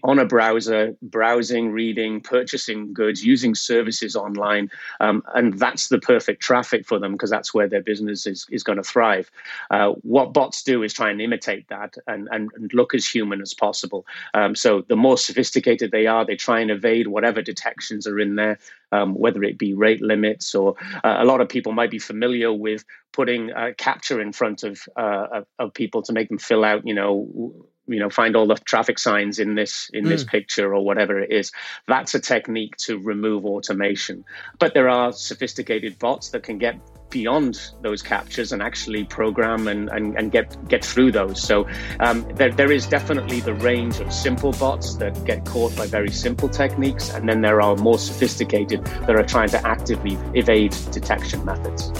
on 0.03 0.19
a 0.19 0.25
browser 0.25 0.95
browsing, 1.01 1.71
reading, 1.71 2.21
purchasing 2.21 2.93
goods, 2.93 3.25
using 3.25 3.53
services 3.55 4.15
online, 4.15 4.71
um, 5.01 5.23
and 5.33 5.59
that's 5.59 5.89
the 5.89 5.99
perfect 5.99 6.41
traffic 6.41 6.85
for 6.85 6.99
them 6.99 7.11
because 7.11 7.29
that's 7.29 7.53
where 7.53 7.67
their 7.67 7.81
business 7.81 8.25
is, 8.25 8.45
is 8.49 8.63
going 8.63 8.77
to 8.77 8.83
thrive. 8.83 9.29
Uh, 9.69 9.89
what 10.03 10.31
bots 10.31 10.63
do 10.63 10.83
is 10.83 10.93
try 10.93 11.09
and 11.09 11.21
imitate 11.21 11.67
that 11.67 11.95
and, 12.07 12.29
and, 12.31 12.49
and 12.55 12.73
look 12.73 12.93
as 12.95 13.05
human 13.05 13.41
as 13.41 13.53
possible. 13.53 14.05
Um, 14.33 14.55
so 14.55 14.85
the 14.87 14.95
more 14.95 15.17
sophisticated 15.17 15.91
they 15.91 16.07
are, 16.07 16.25
they 16.25 16.35
try 16.37 16.61
and 16.61 16.71
evade 16.71 17.07
whatever 17.07 17.41
detections 17.41 18.07
are 18.07 18.19
in 18.19 18.35
there 18.35 18.59
um, 18.95 19.13
whether 19.13 19.43
it 19.43 19.57
be 19.57 19.73
rate 19.73 20.01
limits 20.01 20.55
or 20.55 20.75
uh, 21.03 21.17
a 21.19 21.25
lot 21.25 21.41
of 21.41 21.49
people 21.49 21.71
might 21.71 21.91
be 21.91 21.99
familiar 21.99 22.51
with 22.53 22.85
putting 23.11 23.51
a 23.51 23.73
CAPTCHA 23.73 24.21
in 24.21 24.31
front 24.33 24.63
of, 24.63 24.81
uh, 24.95 25.41
of 25.59 25.73
people 25.73 26.01
to 26.03 26.13
make 26.13 26.29
them 26.29 26.37
fill 26.37 26.63
out, 26.63 26.85
you 26.85 26.93
know, 26.93 27.67
you 27.87 27.99
know 27.99 28.09
find 28.09 28.35
all 28.35 28.47
the 28.47 28.55
traffic 28.55 28.97
signs 28.97 29.39
in 29.39 29.55
this 29.55 29.89
in 29.93 30.05
mm. 30.05 30.09
this 30.09 30.23
picture 30.23 30.73
or 30.73 30.83
whatever 30.83 31.19
it 31.19 31.31
is 31.31 31.51
that's 31.87 32.15
a 32.15 32.19
technique 32.19 32.75
to 32.77 32.97
remove 32.97 33.45
automation 33.45 34.25
but 34.59 34.73
there 34.73 34.89
are 34.89 35.11
sophisticated 35.13 35.99
bots 35.99 36.29
that 36.29 36.43
can 36.43 36.57
get 36.57 36.75
beyond 37.09 37.71
those 37.81 38.03
CAPTCHAs 38.03 38.51
and 38.51 38.61
actually 38.61 39.03
program 39.05 39.67
and, 39.67 39.89
and, 39.89 40.17
and 40.17 40.31
get 40.31 40.67
get 40.67 40.83
through 40.83 41.11
those. 41.11 41.41
So 41.41 41.67
um, 41.99 42.27
there, 42.35 42.51
there 42.51 42.71
is 42.71 42.87
definitely 42.87 43.39
the 43.39 43.53
range 43.53 43.99
of 43.99 44.11
simple 44.11 44.51
bots 44.51 44.95
that 44.95 45.23
get 45.25 45.45
caught 45.45 45.75
by 45.75 45.87
very 45.87 46.11
simple 46.11 46.49
techniques, 46.49 47.09
and 47.13 47.27
then 47.27 47.41
there 47.41 47.61
are 47.61 47.75
more 47.75 47.99
sophisticated 47.99 48.83
that 48.85 49.15
are 49.15 49.23
trying 49.23 49.49
to 49.49 49.67
actively 49.67 50.17
evade 50.33 50.75
detection 50.91 51.43
methods. 51.45 51.91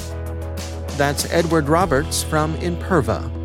That's 0.98 1.30
Edward 1.32 1.68
Roberts 1.68 2.24
from 2.24 2.56
Imperva. 2.56 3.45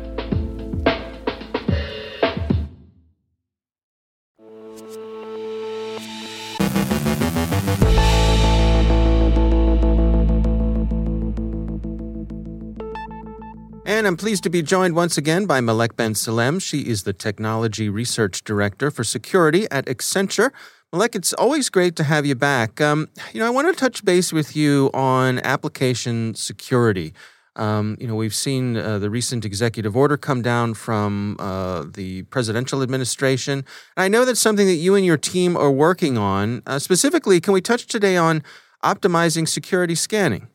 And 14.01 14.07
I'm 14.07 14.17
pleased 14.17 14.41
to 14.45 14.49
be 14.49 14.63
joined 14.63 14.95
once 14.95 15.15
again 15.15 15.45
by 15.45 15.61
Malek 15.61 15.95
Ben 15.95 16.15
Salem. 16.15 16.57
She 16.57 16.79
is 16.79 17.03
the 17.03 17.13
Technology 17.13 17.87
Research 17.87 18.43
Director 18.43 18.89
for 18.89 19.03
Security 19.03 19.67
at 19.69 19.85
Accenture. 19.85 20.49
Malek, 20.91 21.13
it's 21.13 21.33
always 21.33 21.69
great 21.69 21.95
to 21.97 22.03
have 22.05 22.25
you 22.25 22.33
back. 22.33 22.81
Um, 22.81 23.09
you 23.31 23.39
know, 23.39 23.45
I 23.45 23.51
want 23.51 23.67
to 23.67 23.79
touch 23.79 24.03
base 24.03 24.33
with 24.33 24.55
you 24.55 24.89
on 24.95 25.37
application 25.41 26.33
security. 26.33 27.13
Um, 27.55 27.95
you 27.99 28.07
know, 28.07 28.15
we've 28.15 28.33
seen 28.33 28.75
uh, 28.75 28.97
the 28.97 29.11
recent 29.11 29.45
executive 29.45 29.95
order 29.95 30.17
come 30.17 30.41
down 30.41 30.73
from 30.73 31.35
uh, 31.37 31.85
the 31.87 32.23
presidential 32.23 32.81
administration. 32.81 33.63
And 33.95 34.03
I 34.03 34.07
know 34.07 34.25
that's 34.25 34.39
something 34.39 34.65
that 34.65 34.77
you 34.77 34.95
and 34.95 35.05
your 35.05 35.17
team 35.17 35.55
are 35.55 35.71
working 35.71 36.17
on. 36.17 36.63
Uh, 36.65 36.79
specifically, 36.79 37.39
can 37.39 37.53
we 37.53 37.61
touch 37.61 37.85
today 37.85 38.17
on 38.17 38.41
optimizing 38.83 39.47
security 39.47 39.93
scanning? 39.93 40.47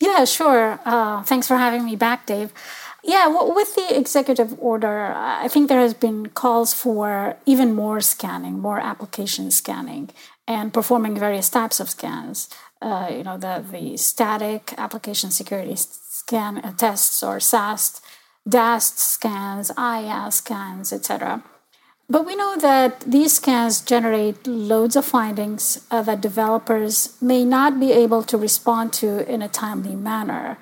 Yeah, 0.00 0.24
sure. 0.24 0.80
Uh, 0.84 1.22
thanks 1.22 1.46
for 1.46 1.56
having 1.56 1.84
me 1.84 1.94
back, 1.94 2.26
Dave. 2.26 2.52
Yeah, 3.02 3.28
well, 3.28 3.54
with 3.54 3.74
the 3.74 3.96
executive 3.96 4.58
order, 4.58 5.12
I 5.14 5.48
think 5.48 5.68
there 5.68 5.80
has 5.80 5.94
been 5.94 6.26
calls 6.26 6.74
for 6.74 7.36
even 7.46 7.74
more 7.74 8.00
scanning, 8.00 8.58
more 8.58 8.78
application 8.78 9.50
scanning, 9.50 10.10
and 10.46 10.72
performing 10.72 11.16
various 11.16 11.48
types 11.48 11.80
of 11.80 11.88
scans. 11.88 12.48
Uh, 12.82 13.08
you 13.10 13.22
know, 13.22 13.38
the 13.38 13.64
the 13.70 13.96
static 13.96 14.74
application 14.76 15.30
security 15.30 15.76
scan 15.76 16.58
uh, 16.58 16.72
tests 16.76 17.22
or 17.22 17.40
SAST, 17.40 18.02
DAST 18.48 18.98
scans, 18.98 19.70
IAST 19.70 20.32
scans, 20.32 20.92
etc. 20.92 21.42
But 22.08 22.26
we 22.26 22.34
know 22.34 22.56
that 22.56 23.02
these 23.02 23.34
scans 23.34 23.80
generate 23.80 24.44
loads 24.46 24.96
of 24.96 25.04
findings 25.04 25.86
uh, 25.92 26.02
that 26.02 26.20
developers 26.20 27.16
may 27.22 27.44
not 27.44 27.78
be 27.78 27.92
able 27.92 28.24
to 28.24 28.36
respond 28.36 28.92
to 28.94 29.30
in 29.32 29.42
a 29.42 29.48
timely 29.48 29.94
manner 29.94 30.58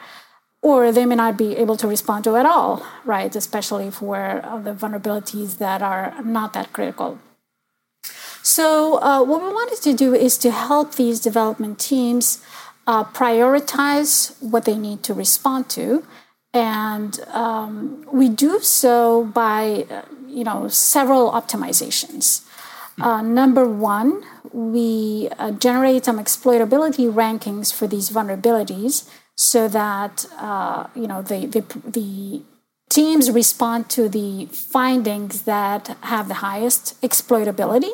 or 0.63 0.91
they 0.91 1.07
may 1.07 1.15
not 1.15 1.37
be 1.37 1.57
able 1.57 1.77
to 1.77 1.87
respond 1.87 2.25
to 2.25 2.37
at 2.37 2.47
all, 2.47 2.85
right? 3.05 3.35
Especially 3.35 3.91
for 3.91 4.41
uh, 4.45 4.59
the 4.59 4.75
vulnerabilities 4.75 5.59
that 5.59 5.83
are 5.83 6.15
not 6.25 6.53
that 6.53 6.73
critical. 6.73 7.19
So, 8.43 9.01
uh, 9.03 9.23
what 9.23 9.43
we 9.43 9.49
wanted 9.49 9.83
to 9.83 9.93
do 9.95 10.15
is 10.15 10.39
to 10.39 10.51
help 10.51 10.95
these 10.95 11.21
development 11.21 11.79
teams 11.79 12.43
uh, 12.87 13.05
prioritize 13.05 14.41
what 14.43 14.65
they 14.65 14.77
need 14.77 15.03
to 15.05 15.15
respond 15.15 15.69
to, 15.71 16.05
and 16.55 17.21
um, 17.29 18.07
we 18.11 18.29
do 18.29 18.59
so 18.61 19.25
by, 19.25 19.87
uh, 19.91 20.03
you 20.27 20.45
know, 20.45 20.67
several 20.69 21.31
optimizations. 21.31 22.43
Uh, 23.01 23.23
number 23.23 23.69
one, 23.69 24.25
we 24.53 25.29
generate 25.59 26.07
some 26.07 26.19
exploitability 26.19 27.13
rankings 27.13 27.73
for 27.73 27.87
these 27.87 28.11
vulnerabilities 28.11 29.09
so 29.39 29.69
that 29.69 30.27
uh, 30.37 30.89
you 30.97 31.07
know 31.07 31.23
the, 31.23 31.47
the, 31.47 31.63
the 31.87 32.43
teams 32.91 33.31
respond 33.31 33.89
to 33.89 34.09
the 34.09 34.47
findings 34.47 35.43
that 35.43 35.97
have 36.01 36.27
the 36.27 36.41
highest 36.49 37.01
exploitability. 37.03 37.93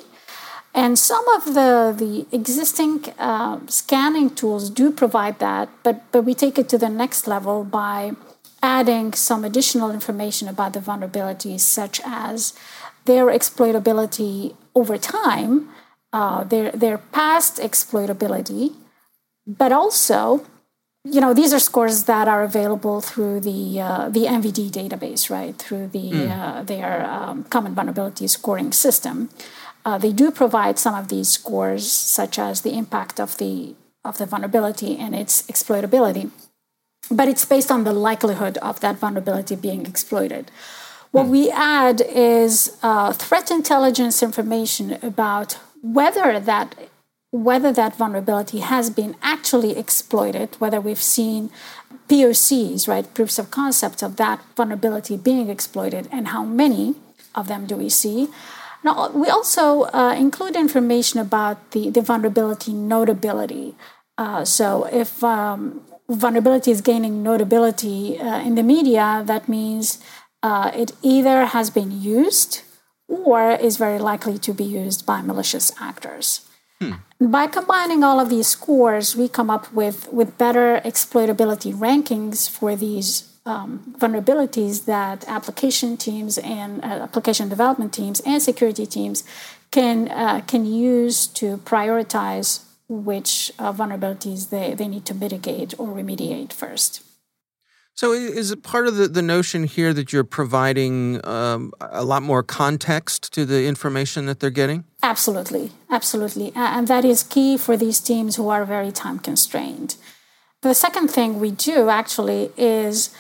And 0.72 0.98
some 0.98 1.28
of 1.28 1.44
the, 1.54 1.94
the 1.96 2.26
existing 2.34 3.04
uh, 3.18 3.60
scanning 3.68 4.30
tools 4.30 4.70
do 4.70 4.90
provide 4.90 5.38
that, 5.38 5.68
but, 5.84 6.02
but 6.10 6.22
we 6.22 6.34
take 6.34 6.58
it 6.58 6.68
to 6.70 6.78
the 6.78 6.88
next 6.88 7.28
level 7.28 7.62
by 7.62 8.12
adding 8.60 9.12
some 9.12 9.44
additional 9.44 9.90
information 9.92 10.48
about 10.48 10.72
the 10.72 10.80
vulnerabilities, 10.80 11.60
such 11.60 12.00
as 12.04 12.54
their 13.04 13.26
exploitability 13.26 14.56
over 14.74 14.96
time, 14.98 15.68
uh, 16.12 16.42
their, 16.42 16.72
their 16.72 16.98
past 16.98 17.58
exploitability, 17.58 18.74
but 19.46 19.70
also 19.70 20.44
you 21.04 21.20
know 21.20 21.34
these 21.34 21.52
are 21.52 21.58
scores 21.58 22.04
that 22.04 22.28
are 22.28 22.42
available 22.42 23.00
through 23.00 23.40
the 23.40 23.80
uh, 23.80 24.08
the 24.08 24.24
NVD 24.24 24.70
database, 24.70 25.28
right? 25.28 25.56
Through 25.56 25.88
the 25.88 26.10
mm. 26.10 26.30
uh, 26.30 26.62
their 26.62 27.04
um, 27.04 27.44
common 27.44 27.74
vulnerability 27.74 28.26
scoring 28.26 28.72
system. 28.72 29.28
Uh, 29.84 29.98
they 29.98 30.12
do 30.12 30.30
provide 30.30 30.78
some 30.78 30.94
of 30.94 31.08
these 31.08 31.28
scores, 31.28 31.92
such 31.92 32.38
as 32.38 32.62
the 32.62 32.72
impact 32.72 33.20
of 33.20 33.36
the 33.36 33.74
of 34.02 34.16
the 34.16 34.26
vulnerability 34.26 34.96
and 34.96 35.14
its 35.14 35.42
exploitability, 35.42 36.30
but 37.10 37.28
it's 37.28 37.44
based 37.44 37.70
on 37.70 37.84
the 37.84 37.92
likelihood 37.92 38.56
of 38.58 38.80
that 38.80 38.96
vulnerability 38.96 39.56
being 39.56 39.84
exploited. 39.86 40.50
What 41.10 41.26
mm. 41.26 41.30
we 41.30 41.50
add 41.50 42.00
is 42.00 42.76
uh, 42.82 43.12
threat 43.12 43.50
intelligence 43.50 44.22
information 44.22 44.98
about 45.02 45.58
whether 45.82 46.40
that 46.40 46.74
whether 47.34 47.72
that 47.72 47.96
vulnerability 47.96 48.60
has 48.60 48.90
been 48.90 49.16
actually 49.20 49.76
exploited, 49.76 50.54
whether 50.60 50.80
we've 50.80 51.02
seen 51.02 51.50
POCs, 52.08 52.86
right, 52.86 53.12
proofs 53.12 53.40
of 53.40 53.50
concept 53.50 54.04
of 54.04 54.14
that 54.16 54.40
vulnerability 54.56 55.16
being 55.16 55.50
exploited, 55.50 56.08
and 56.12 56.28
how 56.28 56.44
many 56.44 56.94
of 57.34 57.48
them 57.48 57.66
do 57.66 57.74
we 57.74 57.88
see. 57.88 58.28
Now, 58.84 59.10
we 59.10 59.28
also 59.28 59.82
uh, 59.92 60.14
include 60.16 60.54
information 60.54 61.18
about 61.18 61.72
the, 61.72 61.90
the 61.90 62.02
vulnerability 62.02 62.72
notability. 62.72 63.74
Uh, 64.16 64.44
so, 64.44 64.84
if 64.92 65.24
um, 65.24 65.80
vulnerability 66.08 66.70
is 66.70 66.82
gaining 66.82 67.24
notability 67.24 68.16
uh, 68.16 68.38
in 68.42 68.54
the 68.54 68.62
media, 68.62 69.24
that 69.26 69.48
means 69.48 69.98
uh, 70.44 70.70
it 70.72 70.92
either 71.02 71.46
has 71.46 71.68
been 71.68 72.00
used 72.00 72.62
or 73.08 73.50
is 73.50 73.76
very 73.76 73.98
likely 73.98 74.38
to 74.38 74.54
be 74.54 74.62
used 74.62 75.04
by 75.04 75.20
malicious 75.20 75.72
actors. 75.80 76.48
Hmm. 76.80 76.92
By 77.24 77.46
combining 77.46 78.04
all 78.04 78.20
of 78.20 78.28
these 78.28 78.48
scores, 78.48 79.16
we 79.16 79.28
come 79.28 79.48
up 79.48 79.72
with, 79.72 80.12
with 80.12 80.36
better 80.36 80.82
exploitability 80.84 81.72
rankings 81.72 82.50
for 82.50 82.76
these 82.76 83.32
um, 83.46 83.94
vulnerabilities 83.98 84.84
that 84.84 85.26
application 85.26 85.96
teams 85.96 86.36
and 86.36 86.84
uh, 86.84 86.88
application 86.88 87.48
development 87.48 87.94
teams 87.94 88.20
and 88.26 88.42
security 88.42 88.84
teams 88.84 89.24
can, 89.70 90.10
uh, 90.10 90.42
can 90.46 90.66
use 90.66 91.26
to 91.28 91.56
prioritize 91.58 92.64
which 92.88 93.50
uh, 93.58 93.72
vulnerabilities 93.72 94.50
they, 94.50 94.74
they 94.74 94.86
need 94.86 95.06
to 95.06 95.14
mitigate 95.14 95.72
or 95.78 95.88
remediate 95.88 96.52
first. 96.52 97.02
So, 97.96 98.12
is 98.12 98.50
it 98.50 98.64
part 98.64 98.88
of 98.88 98.96
the, 98.96 99.06
the 99.06 99.22
notion 99.22 99.64
here 99.64 99.94
that 99.94 100.12
you're 100.12 100.24
providing 100.24 101.24
um, 101.24 101.72
a 101.80 102.02
lot 102.02 102.24
more 102.24 102.42
context 102.42 103.32
to 103.34 103.44
the 103.44 103.66
information 103.66 104.26
that 104.26 104.40
they're 104.40 104.50
getting? 104.50 104.82
Absolutely, 105.00 105.70
absolutely. 105.88 106.50
And 106.56 106.88
that 106.88 107.04
is 107.04 107.22
key 107.22 107.56
for 107.56 107.76
these 107.76 108.00
teams 108.00 108.34
who 108.34 108.48
are 108.48 108.64
very 108.64 108.90
time 108.90 109.20
constrained. 109.20 109.94
The 110.62 110.74
second 110.74 111.08
thing 111.08 111.38
we 111.38 111.52
do 111.52 111.88
actually 111.88 112.50
is 112.56 113.14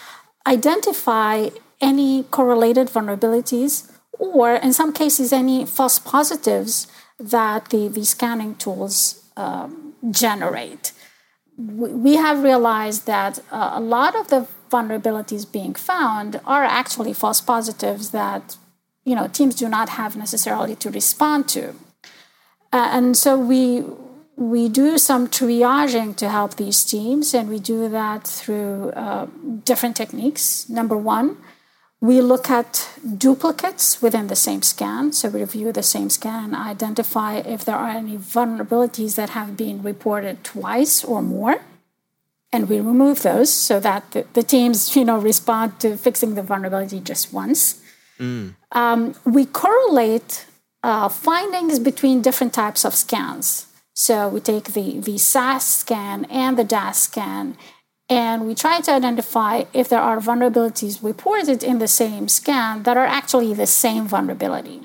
identify 0.44 1.50
any 1.80 2.24
correlated 2.24 2.88
vulnerabilities 2.88 3.92
or, 4.18 4.54
in 4.54 4.72
some 4.72 4.92
cases, 4.92 5.32
any 5.32 5.66
false 5.66 6.00
positives 6.00 6.88
that 7.20 7.68
the, 7.68 7.86
the 7.86 8.04
scanning 8.04 8.56
tools 8.56 9.22
um, 9.36 9.94
generate. 10.10 10.90
We 11.56 12.16
have 12.16 12.42
realized 12.42 13.06
that 13.06 13.38
uh, 13.52 13.72
a 13.74 13.80
lot 13.80 14.16
of 14.16 14.28
the 14.28 14.48
vulnerabilities 14.70 15.50
being 15.50 15.74
found 15.74 16.40
are 16.46 16.64
actually 16.64 17.12
false 17.12 17.40
positives 17.40 18.10
that 18.10 18.56
you 19.04 19.14
know 19.14 19.28
teams 19.28 19.54
do 19.54 19.68
not 19.68 19.90
have 19.90 20.16
necessarily 20.16 20.76
to 20.76 20.90
respond 20.90 21.48
to. 21.48 21.74
Uh, 22.72 22.88
and 22.92 23.16
so 23.16 23.38
we 23.38 23.84
we 24.36 24.68
do 24.68 24.98
some 24.98 25.28
triaging 25.28 26.16
to 26.16 26.28
help 26.28 26.56
these 26.56 26.84
teams 26.84 27.34
and 27.34 27.48
we 27.48 27.58
do 27.60 27.88
that 27.88 28.26
through 28.26 28.90
uh, 28.90 29.26
different 29.64 29.96
techniques. 29.96 30.68
Number 30.68 30.96
one 30.96 31.36
we 32.00 32.20
look 32.20 32.50
at 32.50 32.90
duplicates 33.16 34.02
within 34.02 34.26
the 34.26 34.36
same 34.36 34.60
scan. 34.60 35.10
So 35.12 35.30
we 35.30 35.40
review 35.40 35.72
the 35.72 35.82
same 35.82 36.10
scan 36.10 36.54
identify 36.54 37.36
if 37.36 37.64
there 37.64 37.76
are 37.76 37.88
any 37.88 38.18
vulnerabilities 38.18 39.14
that 39.14 39.30
have 39.30 39.56
been 39.56 39.82
reported 39.82 40.44
twice 40.44 41.02
or 41.02 41.22
more 41.22 41.62
and 42.54 42.68
we 42.68 42.78
remove 42.78 43.22
those 43.22 43.52
so 43.52 43.80
that 43.80 44.08
the, 44.12 44.24
the, 44.34 44.42
teams 44.42 44.94
you 44.96 45.04
know 45.04 45.18
respond 45.18 45.80
to 45.80 45.96
fixing 45.96 46.34
the 46.34 46.42
vulnerability 46.42 47.00
just 47.00 47.32
once 47.32 47.82
mm. 48.18 48.54
um, 48.72 49.14
we 49.24 49.44
correlate 49.44 50.46
uh, 50.82 51.08
findings 51.08 51.78
between 51.78 52.22
different 52.22 52.54
types 52.54 52.84
of 52.84 52.94
scans 52.94 53.66
so 53.96 54.28
we 54.28 54.40
take 54.40 54.72
the, 54.72 54.98
the 55.00 55.18
SAST 55.18 55.78
scan 55.82 56.24
and 56.26 56.58
the 56.58 56.64
DAST 56.64 57.02
scan 57.04 57.56
and 58.08 58.46
we 58.46 58.54
try 58.54 58.80
to 58.80 58.92
identify 58.92 59.64
if 59.72 59.88
there 59.88 60.00
are 60.00 60.18
vulnerabilities 60.18 61.02
reported 61.02 61.62
in 61.62 61.78
the 61.78 61.88
same 61.88 62.28
scan 62.28 62.82
that 62.82 62.96
are 62.96 63.06
actually 63.06 63.54
the 63.54 63.66
same 63.66 64.06
vulnerability 64.06 64.82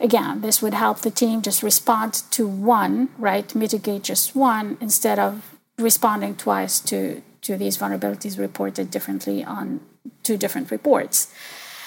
again, 0.00 0.40
this 0.40 0.60
would 0.60 0.74
help 0.74 0.98
the 0.98 1.10
team 1.10 1.40
just 1.40 1.62
respond 1.62 2.12
to 2.32 2.46
one, 2.46 3.08
right? 3.16 3.54
Mitigate 3.54 4.02
just 4.02 4.34
one 4.34 4.76
instead 4.80 5.18
of 5.18 5.51
responding 5.82 6.36
twice 6.36 6.80
to, 6.80 7.22
to 7.42 7.56
these 7.56 7.76
vulnerabilities 7.78 8.38
reported 8.38 8.90
differently 8.90 9.44
on 9.44 9.80
two 10.22 10.36
different 10.36 10.70
reports. 10.70 11.32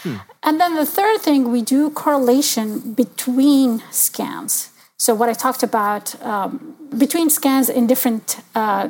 Hmm. 0.04 0.18
And 0.44 0.60
then 0.60 0.76
the 0.76 0.86
third 0.86 1.22
thing, 1.22 1.52
we 1.52 1.62
do 1.62 1.90
correlation 1.90 2.94
between 2.94 3.82
scans. 3.92 4.70
So, 4.98 5.14
what 5.14 5.30
I 5.30 5.34
talked 5.34 5.64
about 5.64 6.22
um, 6.22 6.76
between 6.98 7.30
scans 7.30 7.70
in 7.70 7.88
different 7.88 8.40
uh, 8.54 8.90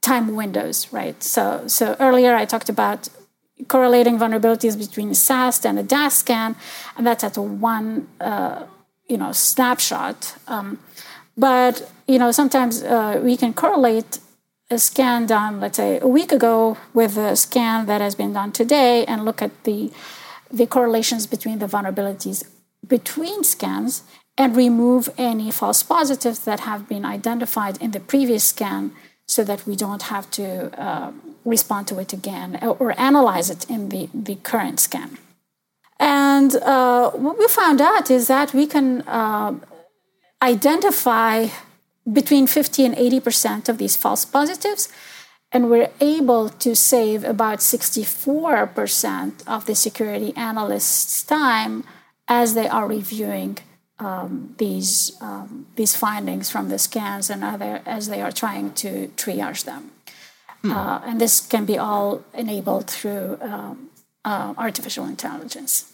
time 0.00 0.34
windows, 0.36 0.92
right? 0.92 1.20
So, 1.22 1.66
so 1.66 1.96
earlier 1.98 2.34
I 2.34 2.44
talked 2.44 2.68
about 2.68 3.08
correlating 3.68 4.18
vulnerabilities 4.18 4.78
between 4.78 5.10
a 5.10 5.14
SAST 5.14 5.66
and 5.66 5.78
a 5.78 5.82
DAST 5.82 6.18
scan, 6.18 6.56
and 6.96 7.06
that's 7.06 7.24
at 7.24 7.36
one, 7.36 8.08
uh, 8.20 8.64
you 9.08 9.16
know, 9.16 9.32
snapshot. 9.32 10.36
Um, 10.46 10.78
but 11.36 11.90
you 12.06 12.18
know, 12.18 12.30
sometimes 12.32 12.82
uh, 12.82 13.20
we 13.22 13.36
can 13.36 13.52
correlate 13.54 14.18
a 14.70 14.78
scan 14.78 15.26
done, 15.26 15.60
let's 15.60 15.76
say, 15.76 15.98
a 16.00 16.06
week 16.06 16.32
ago 16.32 16.78
with 16.94 17.16
a 17.16 17.34
scan 17.36 17.86
that 17.86 18.00
has 18.00 18.14
been 18.14 18.32
done 18.32 18.52
today, 18.52 19.04
and 19.06 19.24
look 19.24 19.42
at 19.42 19.64
the 19.64 19.90
the 20.50 20.66
correlations 20.66 21.26
between 21.26 21.58
the 21.58 21.66
vulnerabilities 21.66 22.44
between 22.86 23.44
scans 23.44 24.02
and 24.36 24.56
remove 24.56 25.08
any 25.18 25.50
false 25.50 25.82
positives 25.82 26.40
that 26.40 26.60
have 26.60 26.88
been 26.88 27.04
identified 27.04 27.80
in 27.80 27.90
the 27.90 28.00
previous 28.00 28.44
scan 28.44 28.92
so 29.26 29.44
that 29.44 29.66
we 29.66 29.76
don't 29.76 30.02
have 30.04 30.30
to 30.30 30.46
uh, 30.80 31.12
respond 31.44 31.86
to 31.86 31.98
it 31.98 32.12
again 32.12 32.58
or 32.62 32.98
analyze 32.98 33.50
it 33.50 33.68
in 33.70 33.90
the, 33.90 34.08
the 34.12 34.34
current 34.36 34.80
scan. 34.80 35.18
And 35.98 36.56
uh, 36.56 37.10
what 37.10 37.38
we 37.38 37.46
found 37.48 37.80
out 37.80 38.10
is 38.10 38.26
that 38.28 38.54
we 38.54 38.66
can 38.66 39.02
uh, 39.02 39.54
identify 40.42 41.48
between 42.10 42.46
50 42.46 42.84
and 42.84 42.94
80% 42.94 43.68
of 43.68 43.78
these 43.78 43.96
false 43.96 44.24
positives, 44.24 44.88
and 45.52 45.68
we're 45.70 45.90
able 46.00 46.48
to 46.48 46.74
save 46.76 47.24
about 47.24 47.58
64% 47.58 49.46
of 49.46 49.66
the 49.66 49.74
security 49.74 50.32
analyst's 50.36 51.22
time 51.24 51.84
as 52.28 52.54
they 52.54 52.68
are 52.68 52.86
reviewing 52.86 53.58
um, 53.98 54.54
these 54.58 55.20
um, 55.20 55.66
these 55.76 55.94
findings 55.94 56.48
from 56.50 56.68
the 56.70 56.78
scans 56.78 57.28
and 57.28 57.44
other 57.44 57.82
as 57.84 58.08
they 58.08 58.22
are 58.22 58.32
trying 58.32 58.72
to 58.72 59.08
triage 59.16 59.64
them. 59.64 59.90
Hmm. 60.62 60.72
Uh, 60.72 61.00
and 61.04 61.20
this 61.20 61.40
can 61.40 61.64
be 61.66 61.76
all 61.76 62.22
enabled 62.32 62.88
through 62.88 63.38
um, 63.42 63.90
uh, 64.24 64.54
artificial 64.56 65.04
intelligence. 65.04 65.92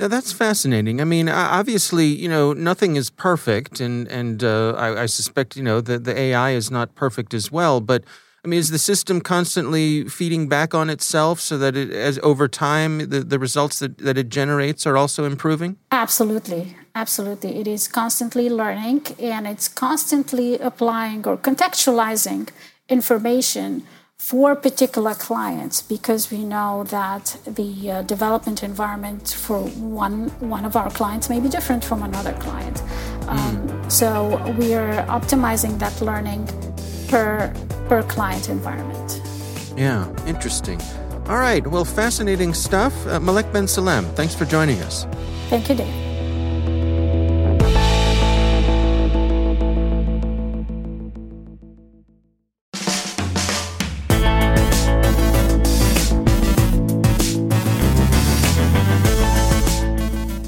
Now 0.00 0.08
that's 0.08 0.32
fascinating. 0.32 1.00
I 1.00 1.04
mean, 1.04 1.28
obviously, 1.28 2.06
you 2.06 2.28
know, 2.28 2.52
nothing 2.52 2.96
is 2.96 3.10
perfect, 3.10 3.80
and 3.80 4.08
and 4.08 4.42
uh, 4.42 4.72
I, 4.72 5.02
I, 5.02 5.06
suspect, 5.06 5.56
you 5.56 5.62
know, 5.62 5.80
that 5.80 6.04
the 6.04 6.18
AI 6.18 6.50
is 6.50 6.70
not 6.70 6.94
perfect 6.94 7.34
as 7.34 7.52
well. 7.52 7.80
But 7.80 8.04
I 8.44 8.48
mean, 8.48 8.58
is 8.58 8.70
the 8.70 8.78
system 8.78 9.20
constantly 9.20 10.08
feeding 10.08 10.48
back 10.48 10.74
on 10.74 10.90
itself 10.90 11.38
so 11.38 11.56
that 11.58 11.76
it, 11.76 11.90
as 11.92 12.18
over 12.24 12.48
time, 12.48 12.98
the, 13.10 13.20
the 13.20 13.38
results 13.38 13.78
that, 13.78 13.98
that 13.98 14.18
it 14.18 14.30
generates 14.30 14.84
are 14.84 14.96
also 14.96 15.24
improving? 15.24 15.76
Absolutely. 15.92 16.74
Absolutely. 16.94 17.60
It 17.60 17.68
is 17.68 17.86
constantly 17.86 18.50
learning 18.50 19.06
and 19.20 19.46
it's 19.46 19.68
constantly 19.68 20.58
applying 20.58 21.26
or 21.26 21.36
contextualizing 21.36 22.48
information 22.88 23.84
for 24.22 24.54
particular 24.54 25.14
clients 25.14 25.82
because 25.82 26.30
we 26.30 26.44
know 26.44 26.84
that 26.84 27.36
the 27.44 27.90
uh, 27.90 28.02
development 28.02 28.62
environment 28.62 29.34
for 29.36 29.58
one 29.58 30.28
one 30.38 30.64
of 30.64 30.76
our 30.76 30.90
clients 30.92 31.28
may 31.28 31.40
be 31.40 31.48
different 31.48 31.84
from 31.84 32.04
another 32.04 32.32
client. 32.34 32.80
Um, 33.26 33.38
mm. 33.38 33.90
So 33.90 34.12
we 34.60 34.74
are 34.74 35.04
optimizing 35.18 35.76
that 35.80 36.00
learning 36.00 36.46
per 37.08 37.52
per 37.88 38.04
client 38.04 38.48
environment. 38.48 39.20
Yeah, 39.76 40.06
interesting. 40.24 40.80
All 41.26 41.38
right, 41.38 41.66
well, 41.66 41.84
fascinating 41.84 42.54
stuff. 42.54 42.94
Uh, 43.08 43.18
Malek 43.18 43.52
Ben 43.52 43.66
Salem, 43.66 44.04
thanks 44.14 44.36
for 44.36 44.44
joining 44.44 44.78
us. 44.82 45.04
Thank 45.50 45.68
you, 45.68 45.74
Dave. 45.74 46.11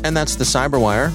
And 0.05 0.17
that's 0.17 0.37
the 0.37 0.45
Cyberwire. 0.45 1.11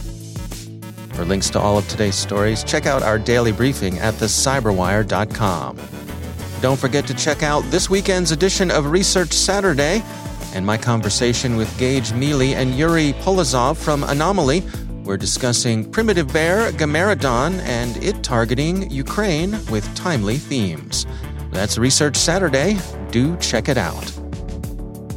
For 1.13 1.23
links 1.23 1.49
to 1.51 1.59
all 1.59 1.77
of 1.77 1.87
today's 1.87 2.15
stories, 2.15 2.63
check 2.63 2.85
out 2.85 3.03
our 3.03 3.19
daily 3.19 3.51
briefing 3.51 3.99
at 3.99 4.15
thecyberwire.com. 4.15 5.77
Don't 6.61 6.79
forget 6.79 7.05
to 7.07 7.13
check 7.13 7.43
out 7.43 7.61
this 7.65 7.89
weekend's 7.89 8.31
edition 8.31 8.71
of 8.71 8.91
Research 8.91 9.31
Saturday 9.31 10.03
and 10.53 10.65
my 10.65 10.77
conversation 10.77 11.55
with 11.55 11.77
Gage 11.77 12.11
Mele 12.13 12.55
and 12.55 12.73
Yuri 12.73 13.13
Polozov 13.21 13.77
from 13.77 14.01
Anomali. 14.01 14.63
We're 15.05 15.17
discussing 15.17 15.89
Primitive 15.89 16.31
Bear, 16.33 16.71
Gamaredon, 16.71 17.59
and 17.59 17.95
it 18.03 18.23
targeting 18.23 18.89
Ukraine 18.89 19.51
with 19.69 19.93
timely 19.95 20.37
themes. 20.37 21.05
That's 21.51 21.77
Research 21.77 22.15
Saturday. 22.15 22.77
Do 23.11 23.37
check 23.37 23.69
it 23.69 23.77
out. 23.77 24.11